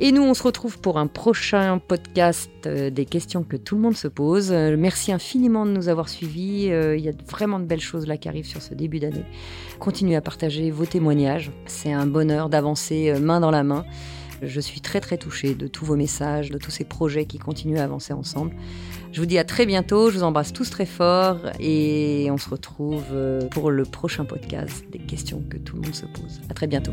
Et 0.03 0.13
nous, 0.13 0.23
on 0.23 0.33
se 0.33 0.43
retrouve 0.43 0.81
pour 0.81 0.97
un 0.97 1.07
prochain 1.07 1.79
podcast 1.79 2.51
euh, 2.65 2.89
des 2.89 3.05
questions 3.05 3.43
que 3.43 3.59
tout 3.59 3.75
le 3.75 3.83
monde 3.83 3.97
se 3.97 4.09
pose. 4.09 4.51
Euh, 4.51 4.75
merci 4.79 5.13
infiniment 5.13 5.67
de 5.67 5.73
nous 5.73 5.91
avoir 5.91 6.09
suivis. 6.09 6.71
Euh, 6.71 6.97
il 6.97 7.05
y 7.05 7.11
a 7.11 7.13
vraiment 7.29 7.61
de 7.61 7.67
belles 7.67 7.83
choses 7.83 8.07
là 8.07 8.17
qui 8.17 8.27
arrivent 8.27 8.47
sur 8.47 8.63
ce 8.63 8.73
début 8.73 8.99
d'année. 8.99 9.27
Continuez 9.79 10.17
à 10.17 10.23
partager 10.23 10.71
vos 10.71 10.87
témoignages. 10.87 11.51
C'est 11.67 11.93
un 11.93 12.07
bonheur 12.07 12.49
d'avancer 12.49 13.13
main 13.21 13.41
dans 13.41 13.51
la 13.51 13.63
main. 13.63 13.85
Je 14.41 14.59
suis 14.59 14.81
très 14.81 15.01
très 15.01 15.19
touchée 15.19 15.55
de 15.55 15.67
tous 15.67 15.85
vos 15.85 15.97
messages, 15.97 16.51
de 16.51 16.57
tous 16.57 16.71
ces 16.71 16.85
projets 16.85 17.27
qui 17.27 17.37
continuent 17.37 17.77
à 17.77 17.85
avancer 17.85 18.15
ensemble. 18.15 18.57
Je 19.13 19.21
vous 19.21 19.27
dis 19.27 19.37
à 19.37 19.45
très 19.45 19.67
bientôt, 19.67 20.09
je 20.09 20.17
vous 20.17 20.25
embrasse 20.25 20.55
tous 20.55 20.71
très 20.71 20.87
fort 20.87 21.41
et 21.59 22.29
on 22.31 22.39
se 22.39 22.49
retrouve 22.49 23.05
pour 23.51 23.71
le 23.71 23.83
prochain 23.83 24.25
podcast 24.25 24.83
des 24.91 24.99
questions 24.99 25.43
que 25.51 25.59
tout 25.59 25.77
le 25.77 25.83
monde 25.83 25.95
se 25.95 26.07
pose. 26.07 26.41
À 26.49 26.55
très 26.55 26.69
bientôt. 26.69 26.93